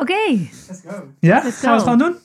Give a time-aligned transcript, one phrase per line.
[0.00, 0.38] Oké, Ja?
[0.40, 1.78] Let's Gaan we het go.
[1.78, 2.16] gewoon doen?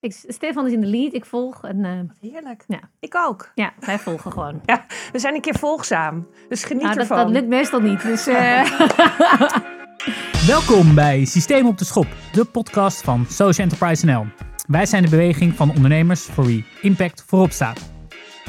[0.00, 2.64] ik- Stefan is in de lead, ik volg en eh, Heerlijk.
[2.66, 2.78] Ja.
[3.00, 3.50] Ik ook.
[3.54, 4.60] ja, wij volgen gewoon.
[4.66, 6.26] Ja, we zijn een keer volgzaam.
[6.48, 7.18] Dus geniet Nou, dat, ervan.
[7.18, 8.70] dat lukt meestal niet, dus eh,
[10.46, 14.26] Welkom bij Systeem op de Schop, de podcast van Social Enterprise NL.
[14.66, 17.90] Wij zijn de beweging van ondernemers voor wie impact voorop staat.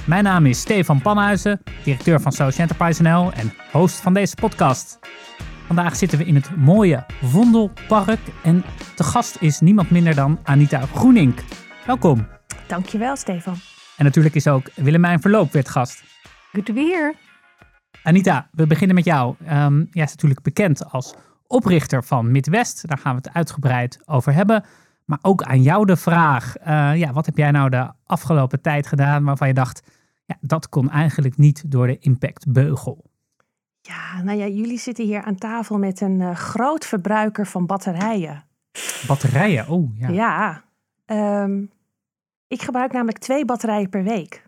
[0.05, 4.99] Mijn naam is Stefan Panhuizen, directeur van Social Enterprise NL en host van deze podcast.
[5.69, 8.63] Vandaag zitten we in het mooie Vondelpark en
[8.95, 11.43] te gast is niemand minder dan Anita Groenink.
[11.85, 12.27] Welkom.
[12.67, 13.55] Dankjewel, Stefan.
[13.97, 16.03] En natuurlijk is ook Willemijn Verloop weer gast.
[16.51, 17.15] good to be here.
[18.03, 19.35] Anita, we beginnen met jou.
[19.45, 21.13] Ehm jij is natuurlijk bekend als
[21.47, 22.87] oprichter van Midwest.
[22.87, 24.63] Daar gaan we het uitgebreid over hebben.
[25.05, 28.87] Maar ook aan jou de vraag: eh, ja, wat heb jij nou de afgelopen tijd
[28.87, 29.81] gedaan waarvan je dacht,
[30.25, 33.08] ja, dat kon eigenlijk niet door de impactbeugel?
[33.81, 38.43] Ja, nou ja, jullie zitten hier aan tafel met een eh, groot verbruiker van batterijen.
[39.07, 40.09] Batterijen, oh ja.
[40.09, 40.63] Ja.
[41.05, 41.63] ehm,
[42.47, 44.43] ik gebruik namelijk twee batterijen per week.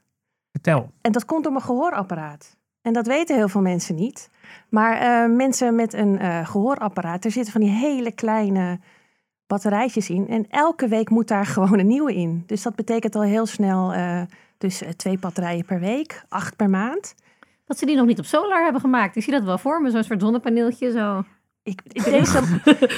[0.51, 0.91] Vertel.
[1.01, 2.57] En dat komt door mijn gehoorapparaat.
[2.81, 4.29] En dat weten heel veel mensen niet.
[4.69, 8.79] Maar eh, mensen met een eh, gehoorapparaat, er zitten van die hele kleine
[9.47, 10.27] batterijtjes in.
[10.27, 12.43] En elke week moet daar gewoon een nieuwe in.
[12.45, 13.93] Dus dat betekent al heel snel
[14.57, 17.15] dus twee batterijen per week, acht per maand.
[17.71, 19.15] Dat ze die nog niet op solar hebben gemaakt.
[19.15, 21.23] Ik zie dat wel voor me, zo'n soort zonnepaneeltje zo.
[21.63, 22.43] Ik, ik denk dat,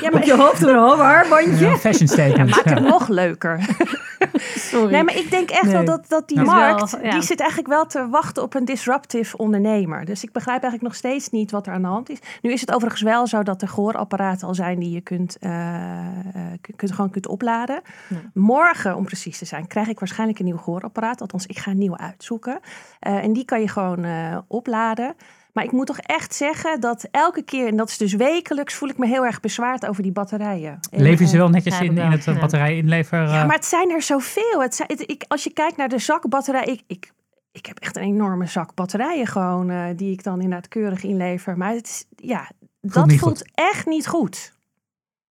[0.02, 1.66] ja, Op je hoofd een haarbandje.
[1.66, 2.50] Ja, fashion statement.
[2.50, 3.59] maak het nog leuker.
[4.56, 4.92] Sorry.
[4.92, 5.72] Nee, maar ik denk echt Nee.
[5.73, 7.11] wel dat, dat die Dat markt, wel, ja.
[7.11, 10.06] die zit eigenlijk wel te wachten op een disruptive ondernemer.
[10.06, 12.19] Dus ik begrijp eigenlijk nog steeds niet wat er aan de hand is.
[12.41, 15.75] Nu is het overigens wel zo dat er gehoorapparaten al zijn die je kunt, eh,
[15.75, 16.06] eh,
[16.75, 17.81] kunt, gewoon kunt opladen.
[18.09, 18.17] Ja.
[18.34, 21.22] Morgen, om precies te zijn, krijg ik waarschijnlijk een nieuw gehoorapparaat.
[21.22, 22.59] Althans, ik ga een nieuwe uitzoeken.
[23.00, 25.16] Eh, en die kan je gewoon eh, opladen.
[25.53, 28.89] Maar ik moet toch echt zeggen dat elke keer, en dat is dus wekelijks, voel
[28.89, 30.79] ik me heel erg bezwaard over die batterijen.
[30.91, 32.39] En, Leven ze wel netjes in, in het eh, ja.
[32.39, 33.19] batterij-inlever?
[33.21, 34.61] ja, eh, maar het zijn er zoveel.
[34.61, 37.11] Het zijn, het- ik, als je kijkt naar de zak batterij, ik, ik,
[37.51, 41.57] ik heb echt een enorme zak batterijen gewoon, eh, die ik dan inderdaad keurig inlever.
[41.57, 42.49] Maar het is, ja,
[42.81, 44.51] dat voelt echt niet goed.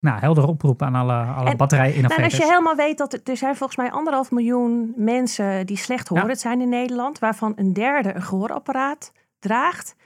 [0.00, 2.16] Nou, helder oproep aan alle, alle En- batterij-innovators.
[2.19, 5.66] Nou, en als je helemaal weet dat er, er zijn volgens mij anderhalf miljoen mensen
[5.66, 6.34] die slecht horen Ja.
[6.34, 9.97] zijn in Nederland, waarvan een derde een gehoorapparaat draagt.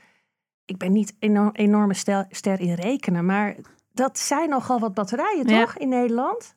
[0.64, 3.56] Ik ben niet een enorme stel- ster in rekenen, maar
[3.92, 5.60] dat zijn nogal wat batterijen, Ja.
[5.60, 6.54] toch, in Nederland?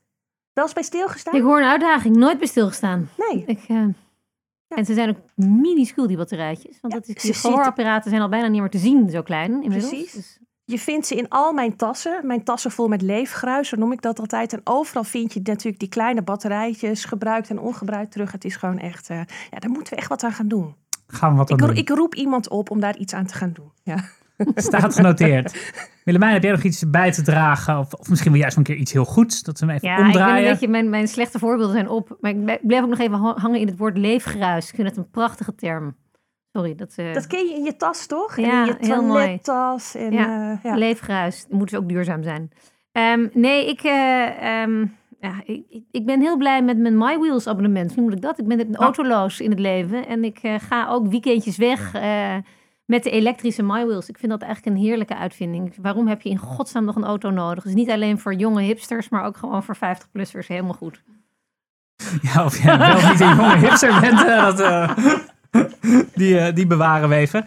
[0.53, 1.35] Wel eens bij stilgestaan?
[1.35, 3.09] Ik hoor een uitdaging, nooit bij stilgestaan.
[3.17, 3.43] Nee.
[3.47, 3.83] Ik, eh,
[4.67, 6.77] En ze zijn ook minuscuul, die batterijtjes.
[6.81, 9.51] Want Ja, dat is, die gehoorapparaten zijn al bijna niet meer te zien, zo klein
[9.63, 9.89] inmiddels.
[9.89, 10.11] Precies.
[10.13, 12.27] Dus- Je vindt ze in al mijn tassen.
[12.27, 14.53] Mijn tassen vol met leefgruis, zo noem ik dat altijd.
[14.53, 18.31] En overal vind je natuurlijk die kleine batterijtjes, gebruikt en ongebruikt terug.
[18.31, 19.17] Het is gewoon echt, eh,
[19.51, 20.75] ja, daar moeten we echt wat aan gaan doen.
[21.07, 21.75] Gaan we wat aan Ik, doen.
[21.75, 23.71] ik roep iemand op om daar iets aan te gaan doen.
[23.83, 23.97] Ja.
[24.55, 25.73] Staat genoteerd.
[26.05, 27.77] Willemijn, heb jij nog iets bij te dragen?
[27.77, 29.93] Of, of misschien wel juist een keer iets heel goeds, dat we hem even Ja,
[29.93, 30.45] ik ben omdraaien.
[30.45, 32.17] een beetje, mijn, mijn slechte voorbeelden zijn op.
[32.19, 34.69] Maar ik bleef ook nog even ha- hangen in het woord leefgruis.
[34.69, 35.95] Ik vind het een prachtige term.
[36.51, 38.37] Sorry, dat, eh Dat ken je in je tas, toch?
[38.37, 39.23] Ja, en in je heel mooi.
[39.23, 39.95] toilettas.
[39.95, 40.75] En, Ja, eh, ja.
[40.75, 41.45] leefgruis.
[41.45, 42.51] Die moeten dus ook duurzaam zijn.
[42.91, 44.85] Ehm, nee, ik, eh, ehm,
[45.19, 47.95] ja, ik, ik- ben heel blij met mijn MyWheels abonnement.
[47.95, 48.39] Hoe moet ik dat?
[48.39, 48.73] Ik ben Oh.
[48.75, 50.07] autoloos in het leven.
[50.07, 52.35] En ik eh, ga ook weekendjes weg eh,
[52.85, 54.09] met de elektrische MyWheels.
[54.09, 55.73] Ik vind dat eigenlijk een heerlijke uitvinding.
[55.81, 57.63] Waarom heb je in godsnaam nog een auto nodig?
[57.63, 60.47] Dus niet alleen voor jonge hipsters, maar ook gewoon voor 50-plussers.
[60.47, 61.03] Helemaal goed.
[62.21, 65.33] Ja, of jij wel niet een jonge hipster bent, eh, dat,
[66.15, 67.45] die, eh, die bewaren we even.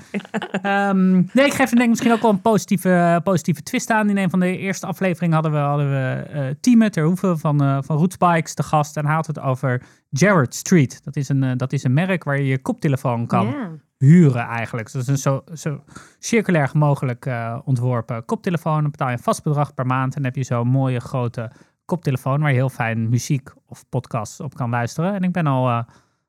[0.62, 4.10] Ehm, nee, ik geef er denk ik misschien ook wel een positieve, positieve twist aan.
[4.10, 7.78] In een van de eerste afleveringen hadden we, hadden we Tieme ter hoeve van, eh
[7.80, 8.96] van te gast.
[8.96, 11.04] En hij had het over Jared Street.
[11.04, 13.54] Dat is een, dat is een merk waar je je koptelefoon kan
[13.98, 14.92] huren eigenlijk.
[14.92, 15.82] Dus dat is een zo, zo
[16.18, 17.30] circulair mogelijk
[17.64, 18.82] ontworpen koptelefoon.
[18.82, 20.14] Dan betaal je een vast bedrag per maand.
[20.14, 21.50] En dan heb je zo'n mooie grote
[21.84, 25.14] koptelefoon waar je heel fijn muziek of podcasts op kan luisteren.
[25.14, 25.84] En ik ben al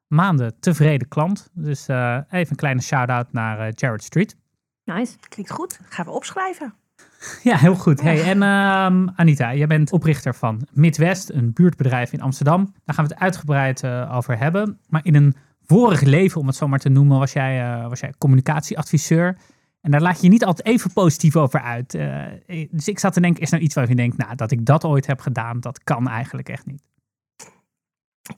[0.10, 1.50] maanden tevreden klant.
[1.54, 4.36] Dus eh, even een kleine shout-out naar eh, Jared Street.
[4.84, 5.16] Nice.
[5.30, 5.80] Klinkt goed.
[5.84, 6.74] Gaan we opschrijven.
[7.44, 8.02] Ja, heel goed.
[8.02, 12.74] Hey, en ehm, Anita, jij bent oprichter van Midwest, een buurtbedrijf in Amsterdam.
[12.86, 14.80] Daar gaan we het uitgebreid eh, over hebben.
[14.88, 15.36] Maar in een
[15.66, 19.38] vorig leven, om het zo maar te noemen, was jij, eh, was jij communicatieadviseur.
[19.82, 21.94] En daar laat je je niet altijd even positief over uit.
[21.94, 22.26] Eh,
[22.72, 24.84] dus ik zat te denken, is nou iets waarvan je denkt, nou, dat ik dat
[24.84, 26.84] ooit heb gedaan, dat kan eigenlijk echt niet.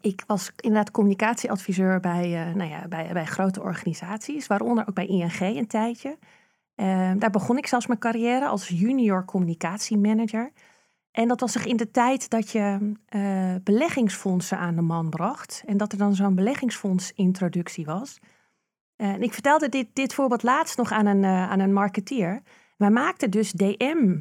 [0.01, 5.05] Ik was inderdaad communicatieadviseur bij, eh, nou ja, bij, bij grote organisaties, waaronder ook bij
[5.05, 6.17] ING een tijdje.
[6.81, 10.51] Eh, daar begon ik zelfs mijn carrière als junior communicatiemanager.
[11.11, 15.63] En dat was zich in de tijd dat je eh, beleggingsfondsen aan de man bracht.
[15.65, 18.19] En dat er dan zo'n beleggingsfondsintroductie was.
[18.95, 22.41] Eh, en ik vertelde dit, dit voorbeeld laatst nog aan een, aan een marketeer.
[22.77, 24.19] Wij maakten dus DM,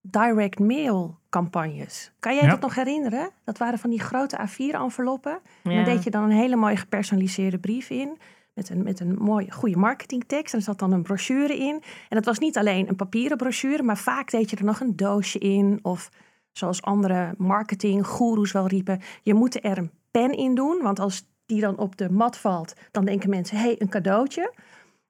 [0.00, 2.12] direct mail campagnes.
[2.18, 2.50] Kan jij Ja.
[2.50, 3.30] dat nog herinneren?
[3.44, 5.38] Dat waren van die grote A4-enveloppen.
[5.62, 5.76] En Ja.
[5.76, 8.18] daar deed je dan een hele mooie gepersonaliseerde brief in.
[8.54, 10.52] Met een, met een mooie, goede marketingtekst.
[10.52, 11.74] En er zat dan een brochure in.
[12.08, 14.96] En dat was niet alleen een papieren brochure, maar vaak deed je er nog een
[14.96, 15.78] doosje in.
[15.82, 16.08] Of
[16.52, 20.78] zoals andere marketinggoeroes wel riepen, je moet er een pen in doen.
[20.82, 24.52] Want als die dan op de mat valt, dan denken mensen, hé, hey, een cadeautje.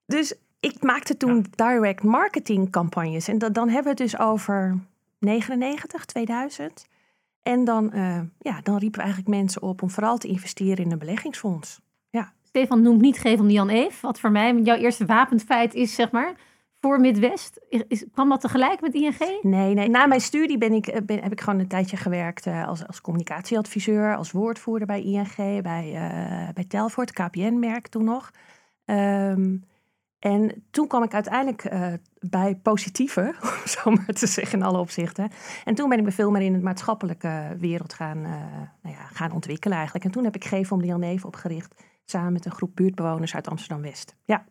[0.07, 3.29] Dus ik maakte toen direct marketing campagnes.
[3.29, 4.79] En dat, dan hebben we het dus over
[5.21, 6.87] 99, 2000.
[7.43, 10.93] En dan, eh, ja, dan riepen we eigenlijk mensen op om vooral te investeren in
[10.93, 11.81] een beleggingsfonds.
[12.51, 14.01] Stefan noemt niet Geef om Jan Eef.
[14.01, 16.35] Wat voor mij jouw eerste wapenfeit is, zeg maar.
[16.81, 17.61] Voor Midwest.
[17.89, 19.39] Is, kwam dat tegelijk met ING?
[19.43, 19.89] Nee, nee.
[19.89, 22.87] Na mijn studie ben ik, eh, ben, heb ik gewoon een tijdje gewerkt eh, als,
[22.87, 28.31] als communicatieadviseur, als woordvoerder bij ING, bij, eh bij Telfort, KPN-merk toen nog.
[28.85, 29.57] Ehm,
[30.19, 31.65] en toen kwam ik uiteindelijk
[32.21, 35.31] bij positieve, om zo maar te zeggen in alle opzichten.
[35.65, 38.31] En toen ben ik me veel meer in het maatschappelijke wereld gaan, eh,
[38.83, 40.07] nou ja, gaan ontwikkelen eigenlijk.
[40.07, 41.75] En toen heb ik Geef om Neef opgericht,
[42.05, 44.17] samen met een groep buurtbewoners uit Amsterdam-West.
[44.25, 44.45] Ja.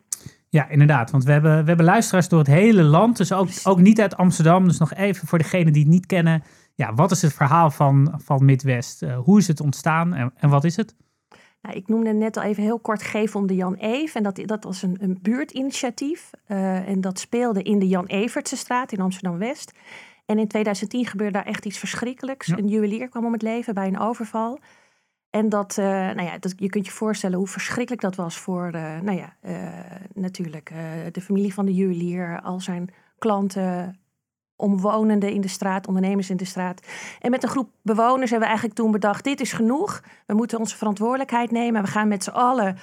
[0.48, 1.10] Ja, inderdaad.
[1.10, 3.16] Want we hebben, we hebben luisteraars door het hele land.
[3.16, 4.64] Dus ook, ook niet uit Amsterdam.
[4.64, 6.42] Dus nog even voor degenen die het niet kennen.
[6.74, 9.02] Ja, wat is het verhaal van, van Midwest?
[9.02, 10.94] Eh, hoe is het ontstaan en, en wat is het?
[11.62, 14.14] Nou, ik noemde net al even heel kort Geef om de Jan Eef.
[14.14, 16.30] En dat, dat was een, een buurtinitiatief.
[16.46, 19.72] Eh, en dat speelde in de Jan Evertse straat in Amsterdam-West.
[20.26, 22.46] En in 2010 gebeurde daar echt iets verschrikkelijks.
[22.46, 22.56] Ja.
[22.56, 24.58] Een juwelier kwam om het leven bij een overval.
[25.30, 28.66] En dat, eh, nou ja, dat, je kunt je voorstellen hoe verschrikkelijk dat was voor,
[28.66, 29.36] eh, nou ja,
[30.14, 30.72] natuurlijk
[31.12, 34.00] de familie van de juwelier, al zijn klanten,
[34.60, 36.80] omwonenden in de straat, ondernemers in de straat.
[37.20, 40.02] En met een groep bewoners hebben we eigenlijk toen bedacht, dit is genoeg.
[40.26, 41.82] We moeten onze verantwoordelijkheid nemen.
[41.82, 42.78] We gaan met z'n allen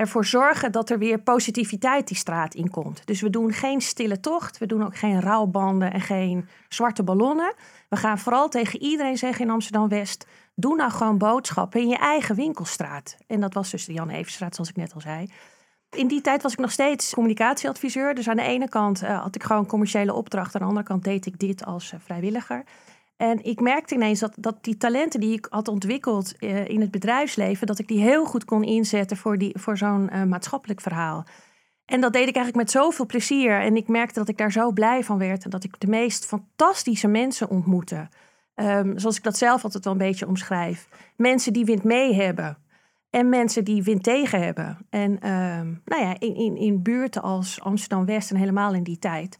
[0.00, 3.06] ervoor zorgen dat er weer positiviteit die straat in komt.
[3.06, 7.54] Dus we doen geen stille tocht, we doen ook geen rouwbanden en geen zwarte ballonnen.
[7.88, 10.26] We gaan vooral tegen iedereen zeggen in Amsterdam-West...
[10.54, 13.16] doe nou gewoon boodschappen in je eigen winkelstraat.
[13.26, 15.28] En dat was dus de Jan Evenstraat, zoals ik net al zei.
[15.96, 18.14] In die tijd was ik nog steeds communicatieadviseur.
[18.14, 20.54] Dus aan de ene kant eh, had ik gewoon commerciële opdracht.
[20.54, 22.64] Aan de andere kant deed ik dit als eh, vrijwilliger.
[23.16, 26.90] En ik merkte ineens dat, dat die talenten die ik had ontwikkeld eh, in het
[26.90, 27.66] bedrijfsleven...
[27.66, 31.24] dat ik die heel goed kon inzetten voor, voor zo'n maatschappelijk verhaal.
[31.84, 33.60] En dat deed ik eigenlijk met zoveel plezier.
[33.60, 35.44] En ik merkte dat ik daar zo blij van werd.
[35.44, 38.08] En dat ik de meest fantastische mensen ontmoette.
[38.54, 40.88] Ehm, zoals ik dat zelf altijd wel een beetje omschrijf.
[41.16, 42.58] Mensen die wind mee hebben.
[43.10, 44.86] En mensen die wind tegen hebben.
[44.90, 49.36] En ehm, nou ja, in, in, in buurten als Amsterdam-West en helemaal in die tijd...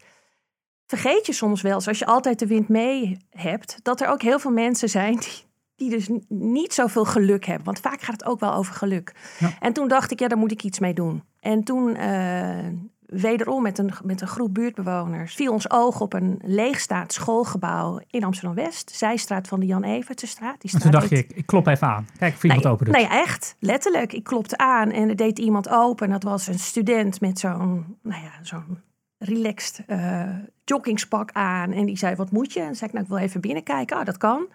[0.85, 3.79] vergeet je soms wel, als je altijd de wind mee hebt...
[3.83, 5.43] dat er ook heel veel mensen zijn die,
[5.75, 7.65] die dus niet zoveel geluk hebben.
[7.65, 9.13] Want vaak gaat het ook wel over geluk.
[9.39, 9.53] Ja.
[9.59, 11.23] En toen dacht ik, ja, daar moet ik iets mee doen.
[11.39, 12.67] En toen, eh,
[13.11, 15.35] wederom met een, met een groep buurtbewoners...
[15.35, 18.91] viel ons oog op een leegstaand schoolgebouw in Amsterdam-West.
[18.95, 20.61] Zijstraat van de Jan Evertsestraat.
[20.61, 22.07] Die En toen dacht ik, ik klop even aan.
[22.17, 22.95] Kijk of iemand open doet.
[22.95, 23.55] nee, echt.
[23.59, 24.13] Letterlijk.
[24.13, 26.05] Ik klopte aan en er deed iemand open.
[26.05, 28.79] En dat was een student met zo'n, nou ja, zo'n
[29.17, 30.29] relaxed eh,
[30.63, 31.71] joggingspak aan.
[31.71, 32.59] En die zei, wat moet je?
[32.59, 33.97] En zei ik, nou, ik wil even binnenkijken.
[33.97, 34.47] Oh, dat kan.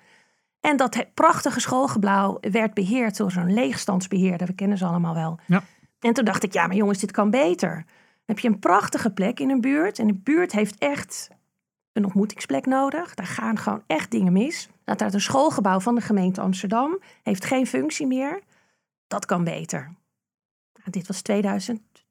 [0.61, 4.47] En dat prachtige schoolgebouw werd beheerd door zo'n leegstandsbeheerder.
[4.47, 5.39] We kennen ze allemaal wel.
[5.47, 5.63] Ja.
[6.01, 7.85] En toen dacht ik, ja, maar jongens, dit kan beter.
[8.27, 9.99] Heb je een prachtige plek in een buurt.
[9.99, 11.29] En de buurt heeft echt
[11.93, 13.15] een ontmoetingsplek nodig.
[13.15, 14.69] Daar gaan gewoon echt dingen mis.
[14.85, 18.41] Dat uit een schoolgebouw van de gemeente Amsterdam heeft geen functie meer.
[19.07, 19.95] Dat kan beter.
[20.75, 21.23] Nou, dit was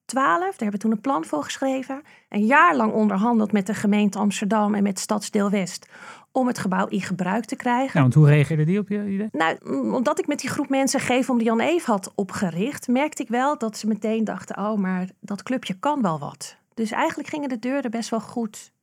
[0.06, 0.40] 2012.
[0.40, 2.02] Daar hebben we toen een plan voor geschreven.
[2.30, 5.90] Een jaar lang onderhandeld met de gemeente Amsterdam en met Stadsdeel West.
[6.32, 7.92] Om het gebouw in gebruik te krijgen.
[7.94, 9.30] Ja, want hoe reageerde die op je idee?
[9.32, 9.58] Nou,
[9.94, 13.30] omdat ik met die groep mensen Geef om de Jan Eef had opgericht, merkte ik
[13.30, 16.58] wel dat ze meteen dachten: oh, maar dat clubje kan wel wat.
[16.74, 18.74] Dus eigenlijk gingen de deuren best wel goed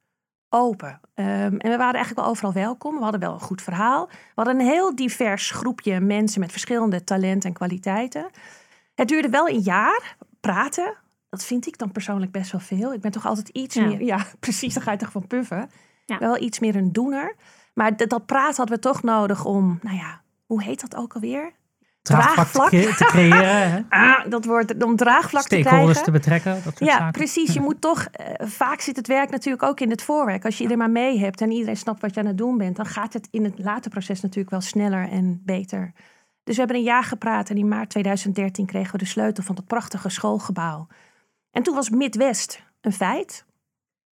[0.49, 1.01] open.
[1.15, 2.97] Ehm, en we waren eigenlijk wel overal welkom.
[2.97, 4.07] We hadden wel een goed verhaal.
[4.07, 8.31] We hadden een heel divers groepje mensen met verschillende talenten en kwaliteiten.
[8.95, 10.95] Het duurde wel een jaar praten.
[11.33, 12.93] Dat vind ik dan persoonlijk best wel veel.
[12.93, 13.87] Ik ben toch altijd iets Ja.
[13.87, 14.03] meer.
[14.03, 14.75] Ja, precies.
[14.75, 15.71] Dan ga je toch van puffen.
[16.07, 16.19] Ja.
[16.19, 17.35] Wel iets meer een doener.
[17.75, 21.13] Maar dat, dat praten hadden we toch nodig om, nou ja, hoe heet dat ook
[21.15, 21.53] alweer?
[22.03, 23.81] Draagvlak te, creëren, hè?
[23.89, 26.05] Ah, dat wordt om draagvlak te stakeholders krijgen.
[26.05, 27.13] te betrekken, dat soort Ja, zaken.
[27.13, 27.53] precies.
[27.53, 28.05] Je moet toch.
[28.05, 30.45] eh, vaak zit het werk natuurlijk ook in het voorwerk.
[30.45, 32.77] Als je iedereen maar mee hebt en iedereen snapt wat je aan het doen bent,
[32.77, 35.93] dan gaat het in het late proces natuurlijk wel sneller en beter.
[36.45, 39.55] Dus we hebben een jaar gepraat en in maart 2013 kregen we de sleutel van
[39.55, 40.87] dat prachtige schoolgebouw.
[41.53, 43.45] En toen was Midwest een feit.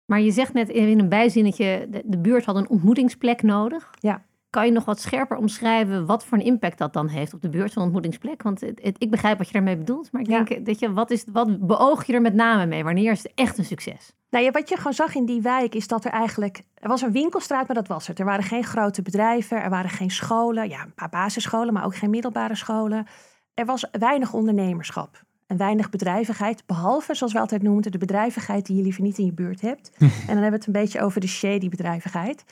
[0.05, 3.91] Maar je zegt net in een bijzinnetje, de, de buurt had een ontmoetingsplek nodig.
[3.99, 4.23] Ja.
[4.49, 7.49] kan je nog wat scherper omschrijven wat voor een impact dat dan heeft op de
[7.49, 8.43] buurt van ontmoetingsplek?
[8.43, 10.43] Want het, het- ik begrijp wat je daarmee bedoelt, maar ik Ja.
[10.43, 12.83] denk dat je, wat, is, wat beoog je er met name mee?
[12.83, 14.11] Wanneer is het echt een succes?
[14.29, 16.63] Nou ja, wat je gewoon zag in die wijk is dat er eigenlijk...
[16.73, 18.19] Er was een winkelstraat, maar dat was het.
[18.19, 20.69] Er waren geen grote bedrijven, er waren geen scholen.
[20.69, 23.05] Ja, een paar basisscholen, maar ook geen middelbare scholen.
[23.53, 26.63] Er was weinig ondernemerschap en weinig bedrijvigheid.
[26.65, 29.91] Behalve, zoals we altijd noemden, de bedrijvigheid die je liever niet in je buurt hebt.
[29.99, 32.43] en dan hebben we het een beetje over de shady bedrijvigheid.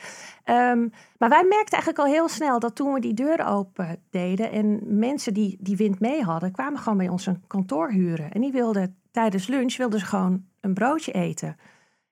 [0.43, 4.51] Ehm, maar wij merkten eigenlijk al heel snel dat toen we die deuren open deden...
[4.51, 8.31] en mensen die die wind mee hadden, kwamen gewoon bij ons een kantoor huren.
[8.31, 11.57] En die wilden tijdens lunch wilden ze gewoon een broodje eten.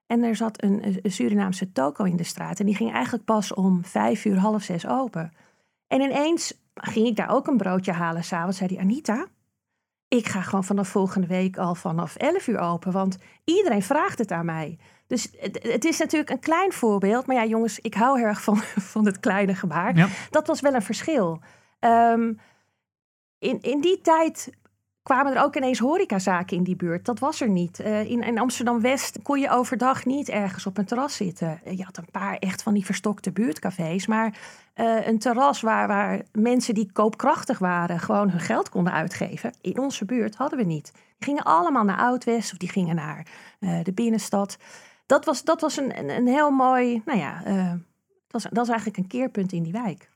[0.06, 2.60] En er zat een, een Surinaamse toko in de straat.
[2.60, 5.32] En die ging eigenlijk pas om vijf uur, half zes open.
[5.88, 8.24] En ineens ging ik daar ook een broodje halen.
[8.24, 9.28] S'avonds zei die Anita,
[10.18, 12.92] ik ga gewoon vanaf volgende week al vanaf 11 uur open.
[12.92, 14.78] Want iedereen vraagt het aan mij.
[15.08, 17.26] Dus het, is natuurlijk een klein voorbeeld.
[17.26, 18.58] Maar ja, jongens, ik hou heel erg van,
[18.94, 19.96] van het kleine gebaar.
[19.96, 20.08] Ja.
[20.30, 21.40] Dat was wel een verschil.
[21.80, 22.34] Ehm,
[23.40, 24.50] in, in die tijd
[25.04, 27.06] kwamen er ook ineens horecazaken in die buurt.
[27.06, 27.80] Dat was er niet.
[27.80, 31.60] Eh, in, in Amsterdam-West kon je overdag niet ergens op een terras zitten.
[31.64, 34.08] Eh, Je had een paar echt van die verstokte buurtcafés.
[34.08, 34.38] Maar
[34.74, 38.00] eh, een terras waar, waar mensen die koopkrachtig waren...
[38.00, 39.54] gewoon hun geld konden uitgeven.
[39.62, 40.92] In onze buurt hadden we niet.
[40.94, 43.26] Die gingen allemaal naar Oud-West of die gingen naar
[43.60, 44.58] de binnenstad.
[45.06, 47.02] Dat was, dat was een, een, heel mooi...
[47.06, 47.82] Nou ja, dat,
[48.28, 50.11] was, dat was eigenlijk een keerpunt in die wijk.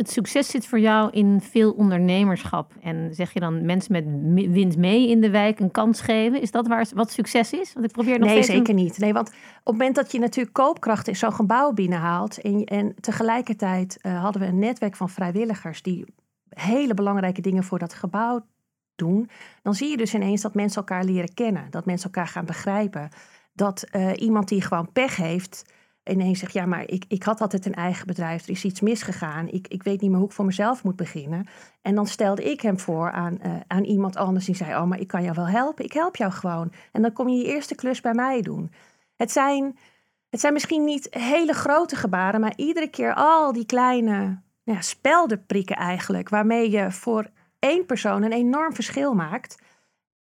[0.00, 2.72] Het succes zit voor jou in veel ondernemerschap.
[2.82, 4.04] En zeg je dan mensen met
[4.52, 6.40] wind mee in de wijk een kans geven?
[6.40, 7.72] Is dat waar, wat succes is?
[7.72, 8.98] Want ik probeer nog Nee, een- zeker niet.
[8.98, 12.40] Nee, want op het moment dat je natuurlijk koopkracht in zo'n gebouw binnenhaalt.
[12.40, 16.04] En, en tegelijkertijd eh, hadden we een netwerk van vrijwilligers die
[16.48, 18.46] hele belangrijke dingen voor dat gebouw
[18.94, 19.28] doen.
[19.62, 21.70] Dan zie je dus ineens dat mensen elkaar leren kennen.
[21.70, 23.08] Dat mensen elkaar gaan begrijpen.
[23.52, 25.72] Dat eh, iemand die gewoon pech heeft.
[26.04, 28.42] Ineens zegt, ja, maar ik, ik had altijd een eigen bedrijf.
[28.42, 29.48] Er is iets misgegaan.
[29.48, 31.46] Ik, ik weet niet meer hoe ik voor mezelf moet beginnen.
[31.82, 34.44] En dan stelde ik hem voor aan, eh, aan iemand anders.
[34.44, 35.84] Die zei, oh, maar ik kan jou wel helpen.
[35.84, 36.72] Ik help jou gewoon.
[36.92, 38.72] En dan kom je je eerste klus bij mij doen.
[39.16, 39.78] Het zijn,
[40.28, 44.18] het zijn misschien niet hele grote gebaren, maar iedere keer al die kleine
[44.64, 49.62] nou ja, speldenprikken eigenlijk, waarmee je voor één persoon een enorm verschil maakt.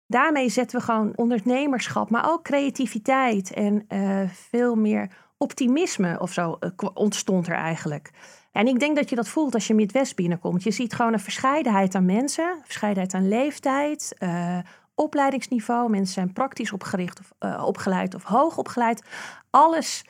[0.07, 6.58] Daarmee zetten we gewoon ondernemerschap, maar ook creativiteit en eh, veel meer optimisme of zo
[6.60, 8.12] eh, ontstond er eigenlijk.
[8.51, 10.63] En ik denk dat je dat voelt als je Midwest binnenkomt.
[10.63, 14.58] Je ziet gewoon een verscheidenheid aan mensen, verscheidenheid aan leeftijd, eh,
[14.96, 15.89] opleidingsniveau.
[15.89, 19.03] Mensen zijn praktisch opgericht of eh, opgeleid of hoog opgeleid.
[19.50, 20.06] Alles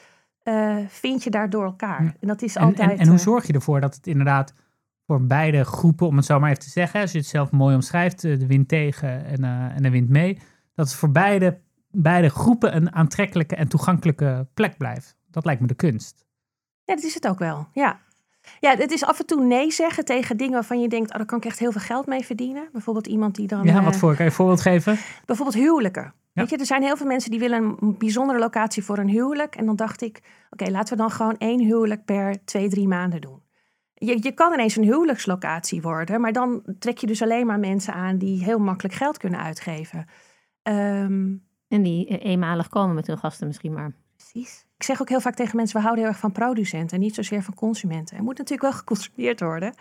[0.88, 2.04] vind je daar door elkaar.
[2.04, 2.14] Ja.
[2.20, 2.92] En dat is En, altijd.
[2.92, 4.54] en, en hoe zorg je ervoor dat het inderdaad
[5.06, 7.76] voor beide groepen, om het zo maar even te zeggen, als je het zelf mooi
[7.76, 10.40] omschrijft, de wind tegen en, en de wind mee,
[10.76, 11.60] dat het voor beide,
[11.92, 15.17] beide groepen een aantrekkelijke en toegankelijke plek blijft.
[15.38, 16.26] Dat lijkt me de kunst.
[16.84, 17.68] Ja, dat is het ook wel.
[17.74, 18.00] Ja.
[18.60, 21.26] Ja, het is af en toe nee zeggen tegen dingen waarvan je denkt, oh, daar
[21.26, 22.70] kan ik echt heel veel geld mee verdienen.
[22.72, 23.64] Bijvoorbeeld iemand die dan.
[23.64, 24.16] Ja, eh, wat voor?
[24.16, 24.98] Kan je een voorbeeld geven?
[25.26, 26.14] Bijvoorbeeld huwelijken.
[26.34, 29.56] Weet je, er zijn heel veel mensen die willen een bijzondere locatie voor een huwelijk.
[29.56, 33.22] En dan dacht ik, oké, laten we dan gewoon één huwelijk per twee, drie maanden
[33.22, 33.42] doen.
[33.94, 37.94] Je, je kan ineens een huwelijkslocatie worden, maar dan trek je dus alleen maar mensen
[37.94, 40.06] aan die heel makkelijk geld kunnen uitgeven.
[40.62, 41.36] Ehm,
[41.68, 43.94] En die eh, eenmalig komen met hun gasten misschien maar.
[44.78, 47.16] Ik zeg ook heel vaak tegen mensen, we houden heel erg van producenten en niet
[47.16, 48.18] zozeer van consumenten.
[48.18, 49.74] Er moet natuurlijk wel geconsumeerd worden.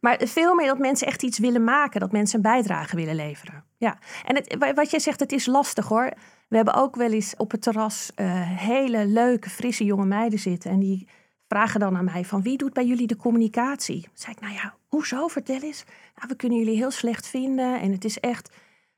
[0.00, 3.64] Maar veel meer dat mensen echt iets willen maken, dat mensen een bijdrage willen leveren.
[3.76, 6.12] Ja, en het, wa- wat jij zegt, het is lastig hoor.
[6.48, 8.26] We hebben ook wel eens op het terras eh,
[8.58, 10.70] hele leuke, frisse jonge meiden zitten.
[10.70, 11.08] En die
[11.48, 14.00] vragen dan aan mij van wie doet bij jullie de communicatie?
[14.00, 15.28] Dan zei ik, nou ja, hoezo?
[15.28, 15.84] Vertel eens.
[16.16, 18.50] Nou, we kunnen jullie heel slecht vinden en het is echt...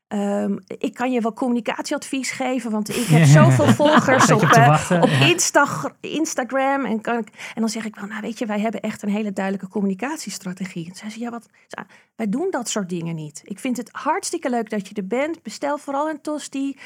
[0.07, 5.01] ehm, ik kan je wel communicatieadvies geven, want ik heb zoveel volgers op, eh, wachten?
[5.01, 5.25] op Ja.
[5.25, 6.85] Insta- Instagram.
[6.85, 9.09] En, kan ik, en dan zeg ik wel, nou weet je, wij hebben echt een
[9.09, 10.89] hele duidelijke communicatiestrategie.
[10.89, 11.83] En zei ze, ja, wat, Ze-
[12.15, 13.41] wij doen dat soort dingen niet.
[13.43, 15.43] Ik vind het hartstikke leuk dat je er bent.
[15.43, 16.77] Bestel vooral een tosti.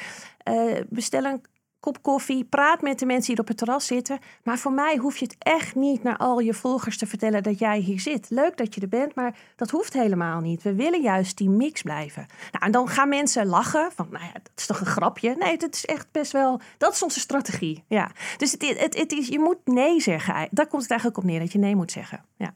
[0.42, 1.40] eh, bestel een
[1.80, 2.44] kop koffie.
[2.44, 4.18] Praat met de mensen die er op het terras zitten.
[4.44, 7.58] Maar voor mij hoef je het echt niet naar al je volgers te vertellen dat
[7.58, 8.30] jij hier zit.
[8.30, 10.62] Leuk dat je er bent, maar dat hoeft helemaal niet.
[10.62, 12.26] We willen juist die mix blijven.
[12.52, 15.36] Nou, en dan gaan mensen lachen van, nou ja, dat is toch een grapje?
[15.38, 17.84] Nee, dat is echt best wel, dat is onze strategie.
[17.88, 18.10] Ja.
[18.36, 20.48] Dus het, het, is, je moet nee zeggen.
[20.50, 22.24] Daar komt het eigenlijk op neer, dat je nee moet zeggen.
[22.36, 22.54] Ja.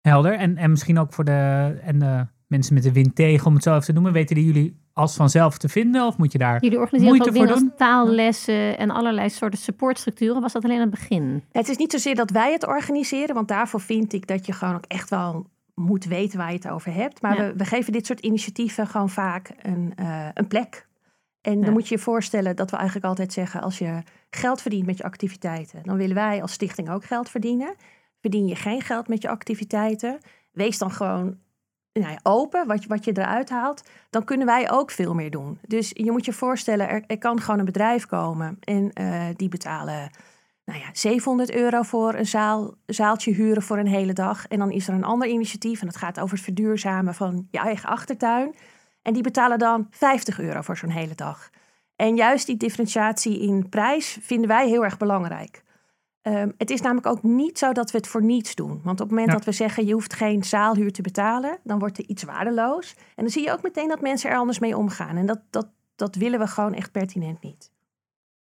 [0.00, 0.34] Helder.
[0.34, 3.62] En, en misschien ook voor de, en de mensen met de wind tegen, om het
[3.62, 4.12] zo even te noemen.
[4.12, 6.06] Weten die jullie als vanzelf te vinden?
[6.06, 6.62] Of moet je daar...
[6.62, 10.40] Jullie organiseren Moeite ook dingen als taallessen en allerlei soorten supportstructuren.
[10.40, 11.44] Was dat alleen aan het begin?
[11.52, 14.74] Het is niet zozeer dat wij het organiseren, want daarvoor vind ik dat je gewoon
[14.74, 17.22] ook echt wel moet weten waar je het over hebt.
[17.22, 17.46] Maar Ja.
[17.46, 20.86] we, we geven dit soort initiatieven gewoon vaak een, eh, een plek.
[21.40, 21.64] En Ja.
[21.64, 24.96] dan moet je je voorstellen dat we eigenlijk altijd zeggen: als je geld verdient met
[24.96, 27.74] je activiteiten, dan willen wij als stichting ook geld verdienen.
[28.20, 30.18] verdien je geen geld met je activiteiten.
[30.52, 31.36] Wees dan gewoon
[31.92, 33.88] nou open, wat, wat je eruit haalt.
[34.10, 35.58] Dan kunnen wij ook veel meer doen.
[35.66, 39.48] Dus je moet je voorstellen, er, er kan gewoon een bedrijf komen en eh, die
[39.48, 40.10] betalen
[40.64, 44.46] nou ja, 700 euro voor een zaal, zaaltje huren voor een hele dag.
[44.46, 47.58] En dan is er een ander initiatief en dat gaat over het verduurzamen van je
[47.58, 48.54] eigen achtertuin.
[49.02, 51.50] En die betalen dan 50 euro voor zo'n hele dag.
[51.96, 55.62] En juist die differentiatie in prijs vinden wij heel erg belangrijk.
[56.28, 58.80] Ehm, het is namelijk ook niet zo dat we het voor niets doen.
[58.82, 59.34] Want op het moment Ja.
[59.34, 62.94] dat we zeggen je hoeft geen zaalhuur te betalen, dan wordt er iets waardeloos.
[62.96, 65.16] En dan zie je ook meteen dat mensen er anders mee omgaan.
[65.16, 67.70] En dat, dat, dat willen we gewoon echt pertinent niet.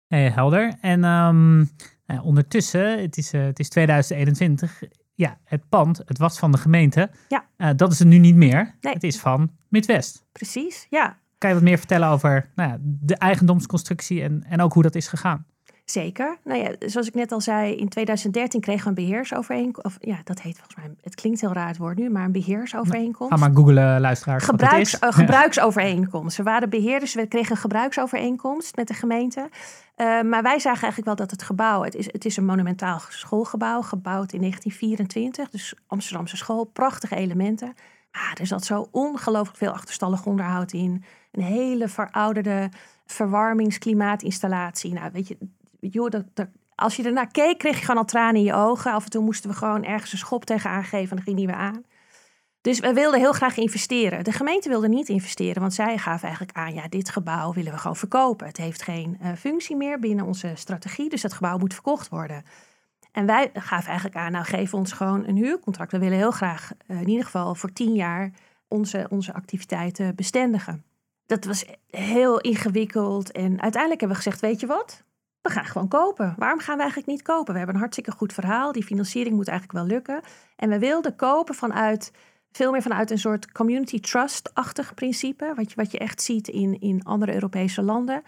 [0.08, 0.74] Hey, helder.
[0.82, 1.58] En ehm,
[2.06, 4.84] nou ondertussen, het is, eh, het is 2021.
[5.14, 7.10] Ja, het pand, het was van de gemeente.
[7.28, 7.46] Ja.
[7.58, 8.76] Eh, dat is het nu niet meer.
[8.82, 8.94] Nee.
[8.94, 10.26] Het is van Midwest.
[10.32, 11.18] Precies, ja.
[11.38, 14.96] Kan je wat meer vertellen over nou ja, de eigendomsconstructie en, en ook hoe dat
[14.96, 15.46] is gegaan?
[15.92, 16.38] Zeker.
[16.44, 19.86] Nou ja, zoals ik net al zei, in 2013 kregen we een beheersovereenkomst.
[19.86, 22.32] Of ja, dat heet volgens mij, het klinkt heel raar het woord nu, maar een
[22.32, 23.34] beheersovereenkomst.
[23.34, 24.46] Ga maar googlen, luisteraars.
[24.46, 26.38] wat dat Gebruiks, eh, gebruiksovereenkomst.
[26.38, 29.50] We waren beheerders, we kregen een gebruiksovereenkomst met de gemeente.
[29.96, 33.02] Eh, maar wij zagen eigenlijk wel dat het gebouw, het is, het is een monumentaal
[33.10, 35.50] schoolgebouw, gebouwd in 1924.
[35.50, 37.74] Dus Amsterdamse school, prachtige elementen.
[38.12, 41.04] Maar er zat zo ongelooflijk veel achterstallig onderhoud in.
[41.32, 42.70] Een hele verouderde
[43.06, 44.94] verwarmingsklimaatinstallatie.
[44.94, 45.38] Nou, weet je,
[45.80, 48.92] dat, als je ernaar keek, kreeg je gewoon al tranen in je ogen.
[48.92, 51.56] Af en toe moesten we gewoon ergens een schop tegen aangeven en dan ging weer
[51.56, 51.84] aan.
[52.62, 54.24] Dus we wilden heel graag investeren.
[54.24, 57.78] De gemeente wilde niet investeren, want zij gaven eigenlijk aan: ja, dit gebouw willen we
[57.78, 58.48] gewoon verkopen.
[58.48, 62.44] Het heeft geen eh, functie meer binnen onze strategie, dus dat gebouw moet verkocht worden.
[63.12, 65.92] En wij gaven eigenlijk aan: nou, geef ons gewoon een huurcontract.
[65.92, 68.32] We willen heel graag, eh, in ieder geval voor tien jaar,
[68.68, 70.84] onze, onze activiteiten bestendigen.
[71.26, 73.32] Dat was heel ingewikkeld.
[73.32, 75.04] En uiteindelijk hebben we gezegd: weet je wat?
[75.48, 76.34] We gaan gewoon kopen.
[76.38, 77.52] Waarom gaan we eigenlijk niet kopen?
[77.52, 78.72] We hebben een hartstikke goed verhaal.
[78.72, 80.22] Die financiering moet eigenlijk wel lukken.
[80.56, 82.12] En we wilden kopen vanuit
[82.52, 85.52] veel meer vanuit een soort community trust-achtig principe.
[85.56, 88.22] Wat je, wat je echt ziet in, in andere Europese landen.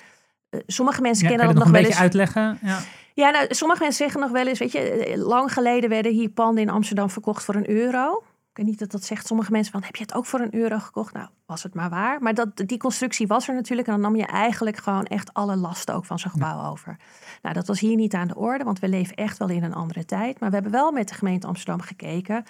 [0.49, 1.99] Eh, sommige mensen Ja, kennen dat nog wel eens.
[1.99, 2.59] uitleggen?
[2.61, 2.79] Ja.
[3.13, 6.29] Ja, nou, sommige mensen zeggen nog wel eens, weet je, eh, lang geleden werden hier
[6.29, 8.23] panden in Amsterdam verkocht voor een euro.
[8.63, 11.13] Niet dat dat zegt sommige mensen van, heb je het ook voor een euro gekocht?
[11.13, 12.21] Nou, was het maar waar.
[12.21, 15.55] Maar dat, die constructie was er natuurlijk en dan nam je eigenlijk gewoon echt alle
[15.55, 16.97] lasten ook van zo'n gebouw over.
[17.41, 19.73] Nou, dat was hier niet aan de orde, want we leven echt wel in een
[19.73, 20.39] andere tijd.
[20.39, 22.43] Maar we hebben wel met de gemeente Amsterdam gekeken,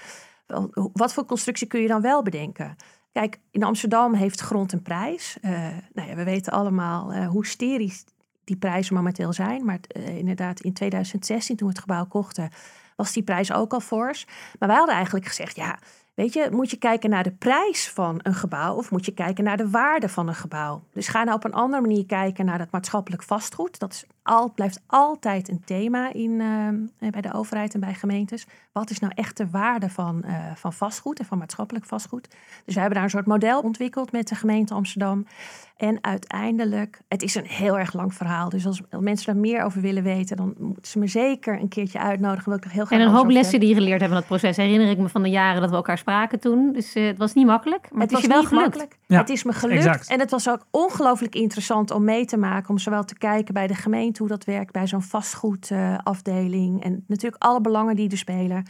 [0.94, 2.76] wat voor constructie kun je dan wel bedenken?
[3.12, 5.38] Kijk, in Amsterdam heeft grond een prijs.
[5.42, 5.52] Eh,
[5.94, 8.04] nou ja, we weten allemaal eh, hoe hysterisch
[8.44, 9.66] die prijzen momenteel zijn.
[9.66, 12.50] Maar eh, inderdaad, in 2016, toen we het gebouw kochten,
[12.96, 14.26] was die prijs ook al fors.
[14.60, 15.80] Maar wij hadden eigenlijk gezegd, ja,
[16.20, 19.44] weet je, moet je kijken naar de prijs van een gebouw of moet je kijken
[19.44, 20.84] naar de waarde van een gebouw?
[20.94, 23.80] Dus ga nou op een andere manier kijken naar dat maatschappelijk vastgoed.
[23.80, 28.48] Dat is al, blijft altijd een thema in, eh, bij de overheid en bij gemeentes.
[28.72, 32.28] Wat is nou echt de waarde van, eh, van vastgoed en van maatschappelijk vastgoed?
[32.66, 35.26] Dus we hebben daar een soort model ontwikkeld met de gemeente Amsterdam.
[35.78, 38.50] En uiteindelijk, het is een heel erg lang verhaal.
[38.50, 42.00] Dus als mensen daar meer over willen weten, dan moeten ze me zeker een keertje
[42.00, 42.50] uitnodigen.
[42.50, 44.58] Wil ik heel graag En een hoop lessen die je geleerd hebben in dat proces.
[44.58, 46.72] Herinner ik me van de jaren dat we elkaar spraken toen.
[46.74, 48.66] Dus eh, het was niet makkelijk, maar het, is je wel niet gelukt.
[48.66, 48.98] makkelijk.
[49.06, 49.86] Ja, het is me gelukt.
[49.86, 50.10] exact.
[50.10, 52.70] En het was ook ongelooflijk interessant om mee te maken.
[52.70, 56.84] Om zowel te kijken bij de gemeente hoe dat werkt, bij zo'n vastgoedafdeling.
[56.84, 58.64] en natuurlijk alle belangen die er spelen.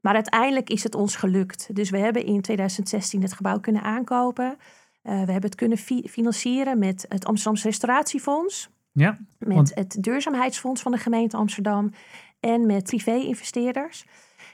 [0.00, 1.68] Maar uiteindelijk is het ons gelukt.
[1.76, 4.56] Dus we hebben in 2016 het gebouw kunnen aankopen.
[5.02, 8.70] Eh, we hebben het kunnen fi- financieren met het Amsterdamse Restauratiefonds.
[8.92, 9.18] Ja.
[9.38, 11.90] Met Want- het duurzaamheidsfonds van de gemeente Amsterdam.
[12.40, 14.04] En met privé-investeerders.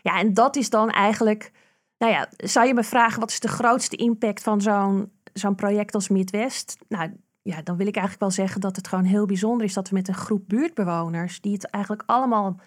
[0.02, 1.52] Ja, en dat is dan eigenlijk.
[1.98, 5.94] Nou ja, zou je me vragen wat is de grootste impact van zo'n zo'n project
[5.94, 6.76] als Midwest?
[6.88, 7.10] Nou
[7.42, 9.94] ja, dan wil ik eigenlijk wel zeggen dat het gewoon heel bijzonder is dat we
[9.94, 12.60] met een groep buurtbewoners, die het eigenlijk allemaal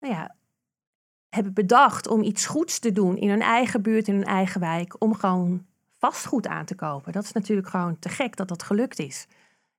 [0.00, 0.34] nou ja,
[1.28, 5.02] hebben bedacht om iets goeds te doen in hun eigen buurt, in hun eigen wijk,
[5.02, 5.66] om gewoon
[5.98, 7.12] vastgoed aan te kopen.
[7.12, 9.26] Dat is natuurlijk gewoon te gek dat dat gelukt is.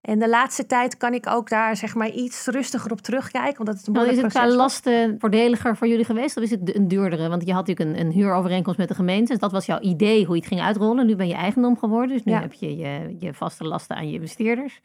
[0.02, 3.78] En de laatste tijd kan ik ook daar zeg maar iets rustiger op terugkijken, omdat
[3.78, 6.38] het een Nou, is het qua lasten voordeliger voor jullie geweest?
[6.38, 7.30] Of is het een duurdere?
[7.30, 9.32] Want je had natuurlijk een, een huurovereenkomst met de gemeente.
[9.32, 11.06] Dus dat was jouw idee hoe je het ging uitrollen.
[11.06, 12.16] Nu ben je eigendom geworden.
[12.16, 12.42] Dus nu Ja.
[12.42, 14.82] heb je, je je vaste lasten aan je investeerders.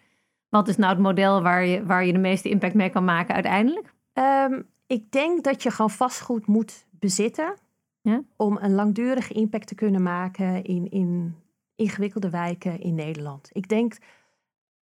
[0.48, 3.34] Wat is nou het model waar je, waar je de meeste impact mee kan maken
[3.34, 3.94] uiteindelijk?
[4.12, 7.54] Ehm, ik denk dat je gewoon vastgoed moet bezitten
[8.02, 8.22] Ja.
[8.36, 11.34] om een langdurige impact te kunnen maken in, in
[11.76, 13.48] ingewikkelde wijken in Nederland.
[13.52, 13.96] Ik denk,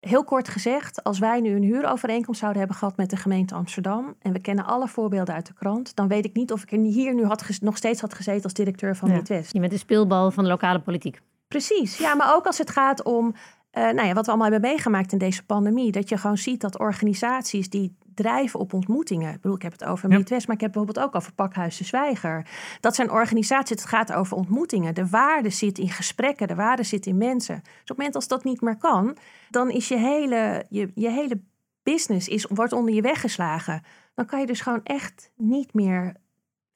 [0.02, 4.16] heel kort gezegd, als wij nu een huurovereenkomst zouden hebben gehad met de gemeente Amsterdam
[4.20, 6.80] en we kennen alle voorbeelden uit de krant, dan weet ik niet of ik er
[6.80, 9.16] hier nu had nog steeds had gezeten als directeur van Ja.
[9.16, 9.54] Midwest.
[9.54, 11.22] Je bent de speelbal van de lokale politiek.
[11.48, 13.36] Precies, ja, maar ook als het gaat om
[13.72, 15.92] eh, nou ja, wat we allemaal hebben meegemaakt in deze pandemie.
[15.92, 19.34] Dat je gewoon ziet dat organisaties die drijven op ontmoetingen.
[19.34, 20.18] Ik bedoel, ik heb het over Ja.
[20.18, 22.48] Midwest, maar ik heb bijvoorbeeld ook over Pakhuis de Zwijger.
[22.80, 24.96] Dat zijn organisaties, het gaat over ontmoetingen.
[24.96, 27.60] De waarde zit in gesprekken, de waarde zit in mensen.
[27.64, 29.18] Dus op het moment als dat niet meer kan,
[29.50, 31.42] dan is je hele, je, je hele
[31.84, 33.84] business is, wordt onder je weggeslagen.
[34.16, 36.16] Dan kan je dus gewoon echt niet meer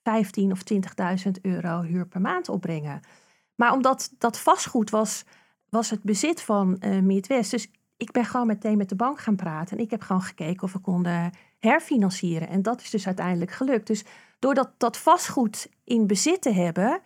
[0.03, 0.61] 15 of
[1.25, 2.99] 20.000 euro huur per maand opbrengen.
[3.55, 5.23] Maar omdat dat vastgoed was,
[5.69, 7.51] was het bezit van eh Midwest.
[7.51, 9.77] Dus ik ben gewoon meteen met de bank gaan praten.
[9.77, 12.47] En ik heb gewoon gekeken of we konden herfinancieren.
[12.47, 13.87] En dat is dus uiteindelijk gelukt.
[13.87, 14.03] Dus
[14.39, 16.99] doordat dat vastgoed in bezit te hebben,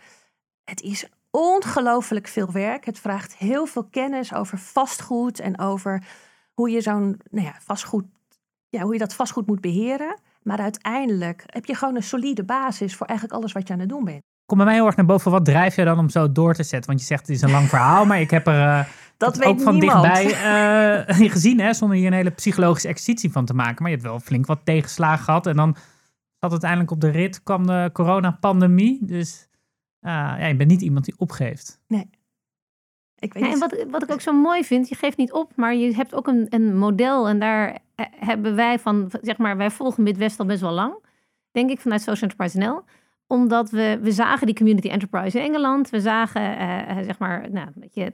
[0.63, 2.85] het is ongelooflijk veel werk.
[2.85, 6.03] Het vraagt heel veel kennis over vastgoed en over
[6.53, 8.05] hoe je zo'n nou ja, vastgoed,
[8.69, 10.19] ja, hoe je dat vastgoed moet beheren.
[10.43, 13.89] Maar uiteindelijk heb je gewoon een solide basis voor eigenlijk alles wat je aan het
[13.89, 14.21] doen bent.
[14.45, 15.31] Kom bij mij heel erg naar boven.
[15.31, 16.89] Wat drijf je dan om zo door te zetten?
[16.89, 18.85] Want je zegt het is een lang verhaal, maar ik heb er eh,
[19.19, 20.15] Dat weet ook van niemand.
[20.15, 23.75] dichtbij eh, gezien, hè, zonder hier een hele psychologische exercitie van te maken.
[23.81, 25.47] Maar je hebt wel flink wat tegenslagen gehad.
[25.47, 25.75] En dan
[26.39, 28.99] zat uiteindelijk op de rit, kwam de coronapandemie.
[29.01, 29.47] Dus
[29.99, 31.81] eh, ja, je bent niet iemand die opgeeft.
[31.87, 33.59] Ik weet Ja, en niet.
[33.59, 36.27] wat, wat ik ook zo mooi vind, je geeft niet op, maar je hebt ook
[36.27, 37.27] een, een model.
[37.27, 40.93] En daar eh, hebben wij van, zeg maar, wij volgen Midwest al best wel lang.
[41.51, 42.83] Denk ik vanuit Social Enterprise NL.
[43.27, 45.89] Omdat we, we zagen die community enterprise in Engeland.
[45.89, 46.55] We zagen,
[47.05, 48.11] zeg maar, nou, weet je,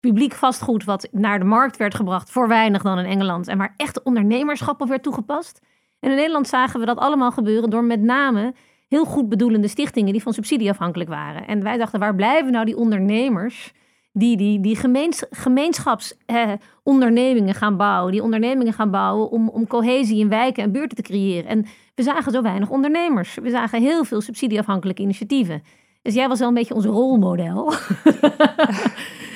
[0.00, 3.48] publiek vastgoed wat naar de markt werd gebracht voor weinig dan in Engeland.
[3.48, 5.60] En waar echt ondernemerschap op werd toegepast.
[6.00, 8.54] En in Nederland zagen we dat allemaal gebeuren door met name
[8.88, 11.46] heel goed bedoelende stichtingen die van subsidie afhankelijk waren.
[11.46, 13.72] En wij dachten, waar blijven nou die ondernemers
[14.12, 20.28] die, die, die gemeens, gemeenschapsondernemingen gaan bouwen, die ondernemingen gaan bouwen om, om cohesie in
[20.28, 21.50] wijken en buurten te creëren.
[21.50, 23.34] En we zagen zo weinig ondernemers.
[23.42, 25.62] We zagen heel veel subsidieafhankelijke initiatieven.
[26.02, 27.72] Dus jij was wel een beetje ons rolmodel.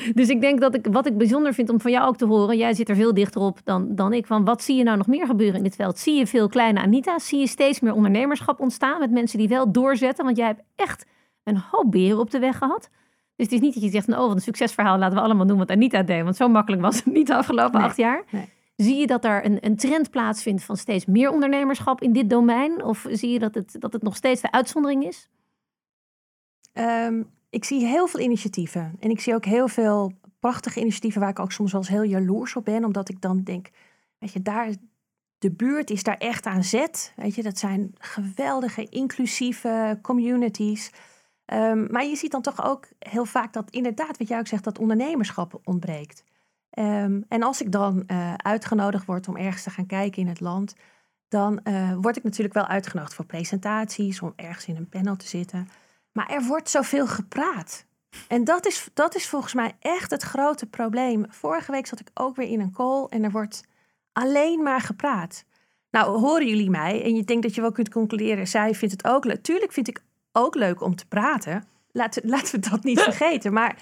[0.15, 2.57] dus ik denk dat ik, wat ik bijzonder vind om van jou ook te horen,
[2.57, 5.07] jij zit er veel dichter op dan, dan ik, van wat zie je nou nog
[5.07, 5.99] meer gebeuren in dit veld?
[5.99, 7.29] Zie je veel kleine Anita's?
[7.29, 10.25] Zie je steeds meer ondernemerschap ontstaan met mensen die wel doorzetten?
[10.25, 11.07] Want jij hebt echt
[11.45, 12.89] een hoop beren op de weg gehad.
[13.37, 15.47] Dus het is niet dat je zegt, van, oh, wat een succesverhaal, laten we allemaal
[15.47, 16.23] doen wat Anita deed.
[16.23, 18.25] Want zo makkelijk was het niet de afgelopen Nee, acht jaar.
[18.31, 18.49] nee.
[18.77, 22.85] Zie je dat daar een, een trend plaatsvindt van steeds meer ondernemerschap in dit domein?
[22.85, 25.29] Of zie je dat het, dat het nog steeds de uitzondering is?
[26.73, 28.97] Ehm, ik zie heel veel initiatieven.
[29.01, 32.03] En ik zie ook heel veel prachtige initiatieven waar ik ook soms wel eens heel
[32.03, 32.85] jaloers op ben.
[32.85, 33.71] Omdat ik dan denk,
[34.19, 34.75] weet je, daar,
[35.39, 37.13] de buurt is daar echt aan zet.
[37.17, 40.93] Weet je, dat zijn geweldige, inclusieve communities.
[41.45, 44.65] Ehm, maar je ziet dan toch ook heel vaak dat inderdaad, wat jij ook zegt,
[44.65, 46.25] dat ondernemerschap ontbreekt.
[46.71, 50.41] Ehm, en als ik dan eh, uitgenodigd word om ergens te gaan kijken in het
[50.41, 50.75] land,
[51.29, 55.27] dan eh, word ik natuurlijk wel uitgenodigd voor presentaties, om ergens in een panel te
[55.27, 55.69] zitten.
[56.13, 57.85] Maar er wordt zoveel gepraat.
[58.29, 61.25] En dat is, dat is volgens mij echt het grote probleem.
[61.29, 63.63] Vorige week zat ik ook weer in een call en er wordt
[64.13, 65.45] alleen maar gepraat.
[65.91, 69.07] Nou, horen jullie mij en je denkt dat je wel kunt concluderen, zij vindt het
[69.13, 69.43] ook leuk.
[69.43, 71.65] Tuurlijk vind ik ook leuk om te praten.
[71.91, 73.53] Laten, laten we dat niet vergeten.
[73.53, 73.77] Maar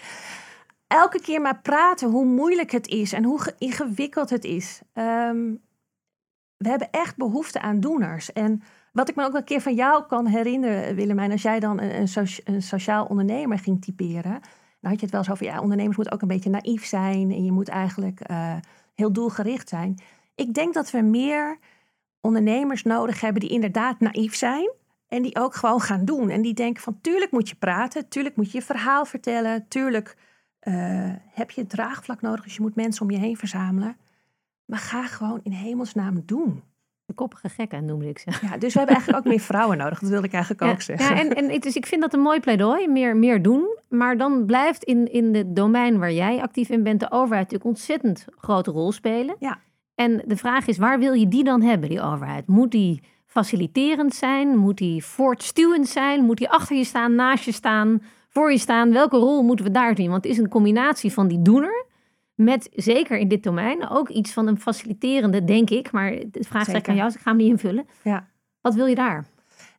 [0.86, 4.80] elke keer maar praten hoe moeilijk het is en hoe ge- ingewikkeld het is.
[4.92, 5.54] Ehm,
[6.56, 8.32] we hebben echt behoefte aan doeners.
[8.32, 11.80] En wat ik me ook een keer van jou kan herinneren, Willemijn, als jij dan
[11.80, 14.40] een, een, socia- een sociaal ondernemer ging typeren,
[14.80, 17.30] dan had je het wel eens over, ja, ondernemers moeten ook een beetje naïef zijn
[17.30, 18.56] en je moet eigenlijk eh,
[18.94, 19.98] heel doelgericht zijn.
[20.34, 21.58] Ik denk dat we meer
[22.20, 24.70] ondernemers nodig hebben die inderdaad naïef zijn
[25.08, 26.30] en die ook gewoon gaan doen.
[26.30, 30.16] En die denken van, tuurlijk moet je praten, tuurlijk moet je je verhaal vertellen, tuurlijk
[30.58, 33.96] eh, heb je draagvlak nodig, dus je moet mensen om je heen verzamelen.
[34.64, 36.62] Maar ga gewoon in hemelsnaam doen.
[37.10, 38.30] De koppige gekken noemde ik ze.
[38.30, 39.98] Ja, dus we hebben eigenlijk ook meer vrouwen nodig.
[39.98, 41.16] Dat wilde ik eigenlijk Ja, ook zeggen.
[41.16, 43.78] Ja, en, en is, ik vind dat een mooi pleidooi, meer, meer doen.
[43.88, 47.64] Maar dan blijft in, in het domein waar jij actief in bent, de overheid natuurlijk
[47.64, 49.36] ontzettend grote rol spelen.
[49.38, 49.58] Ja.
[49.94, 52.46] En de vraag is, waar wil je die dan hebben, die overheid?
[52.46, 54.56] Moet die faciliterend zijn?
[54.56, 56.24] Moet die voortstuwend zijn?
[56.24, 58.92] Moet die achter je staan, naast je staan, voor je staan?
[58.92, 60.10] Welke rol moeten we daar zien?
[60.10, 61.84] Want het is een combinatie van die doener
[62.44, 65.90] met, zeker in dit domein, ook iets van een faciliterende, denk ik.
[65.90, 67.86] Maar de vraag is aan jou, dus ik ga hem niet invullen.
[68.02, 68.28] Ja.
[68.60, 69.24] Wat wil je daar?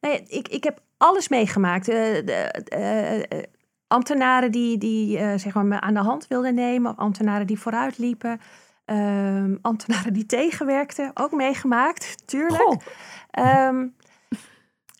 [0.02, 1.88] Nee, ik, ik heb alles meegemaakt.
[1.88, 3.43] Eh, de, eh, eh,
[3.88, 6.95] ambtenaren die, die zeg maar, me aan de hand wilden nemen.
[6.95, 8.39] Ambtenaren die vooruit liepen.
[8.86, 11.12] ehm, ambtenaren die tegenwerkten.
[11.13, 12.84] Ook meegemaakt, tuurlijk.
[13.32, 13.88] Ehm,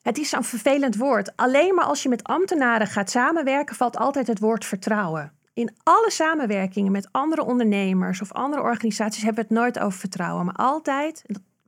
[0.02, 1.36] het is zo'n vervelend woord.
[1.36, 5.32] Alleen maar als je met ambtenaren gaat samenwerken, valt altijd het woord vertrouwen.
[5.54, 10.46] In alle samenwerkingen met andere ondernemers of andere organisaties hebben we het nooit over vertrouwen.
[10.46, 11.26] Maar altijd,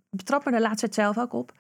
[0.10, 1.52] betrap me de laatste tijd zelf ook op.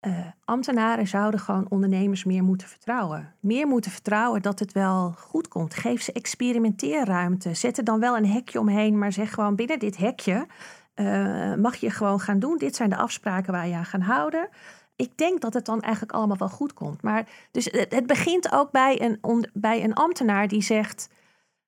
[0.00, 3.34] eh, ambtenaren zouden gewoon ondernemers meer moeten vertrouwen.
[3.40, 5.74] Meer moeten vertrouwen dat het wel goed komt.
[5.74, 7.54] Geef ze experimenteerruimte.
[7.54, 10.46] Zet er dan wel een hekje omheen, maar zeg gewoon binnen dit hekje
[10.94, 12.58] eh, mag je gewoon gaan doen.
[12.58, 14.48] Dit zijn de afspraken waar je aan gaan houden.
[14.96, 17.02] Ik denk dat het dan eigenlijk allemaal wel goed komt.
[17.02, 21.08] Maar dus het, het begint ook bij een, bij een ambtenaar die zegt: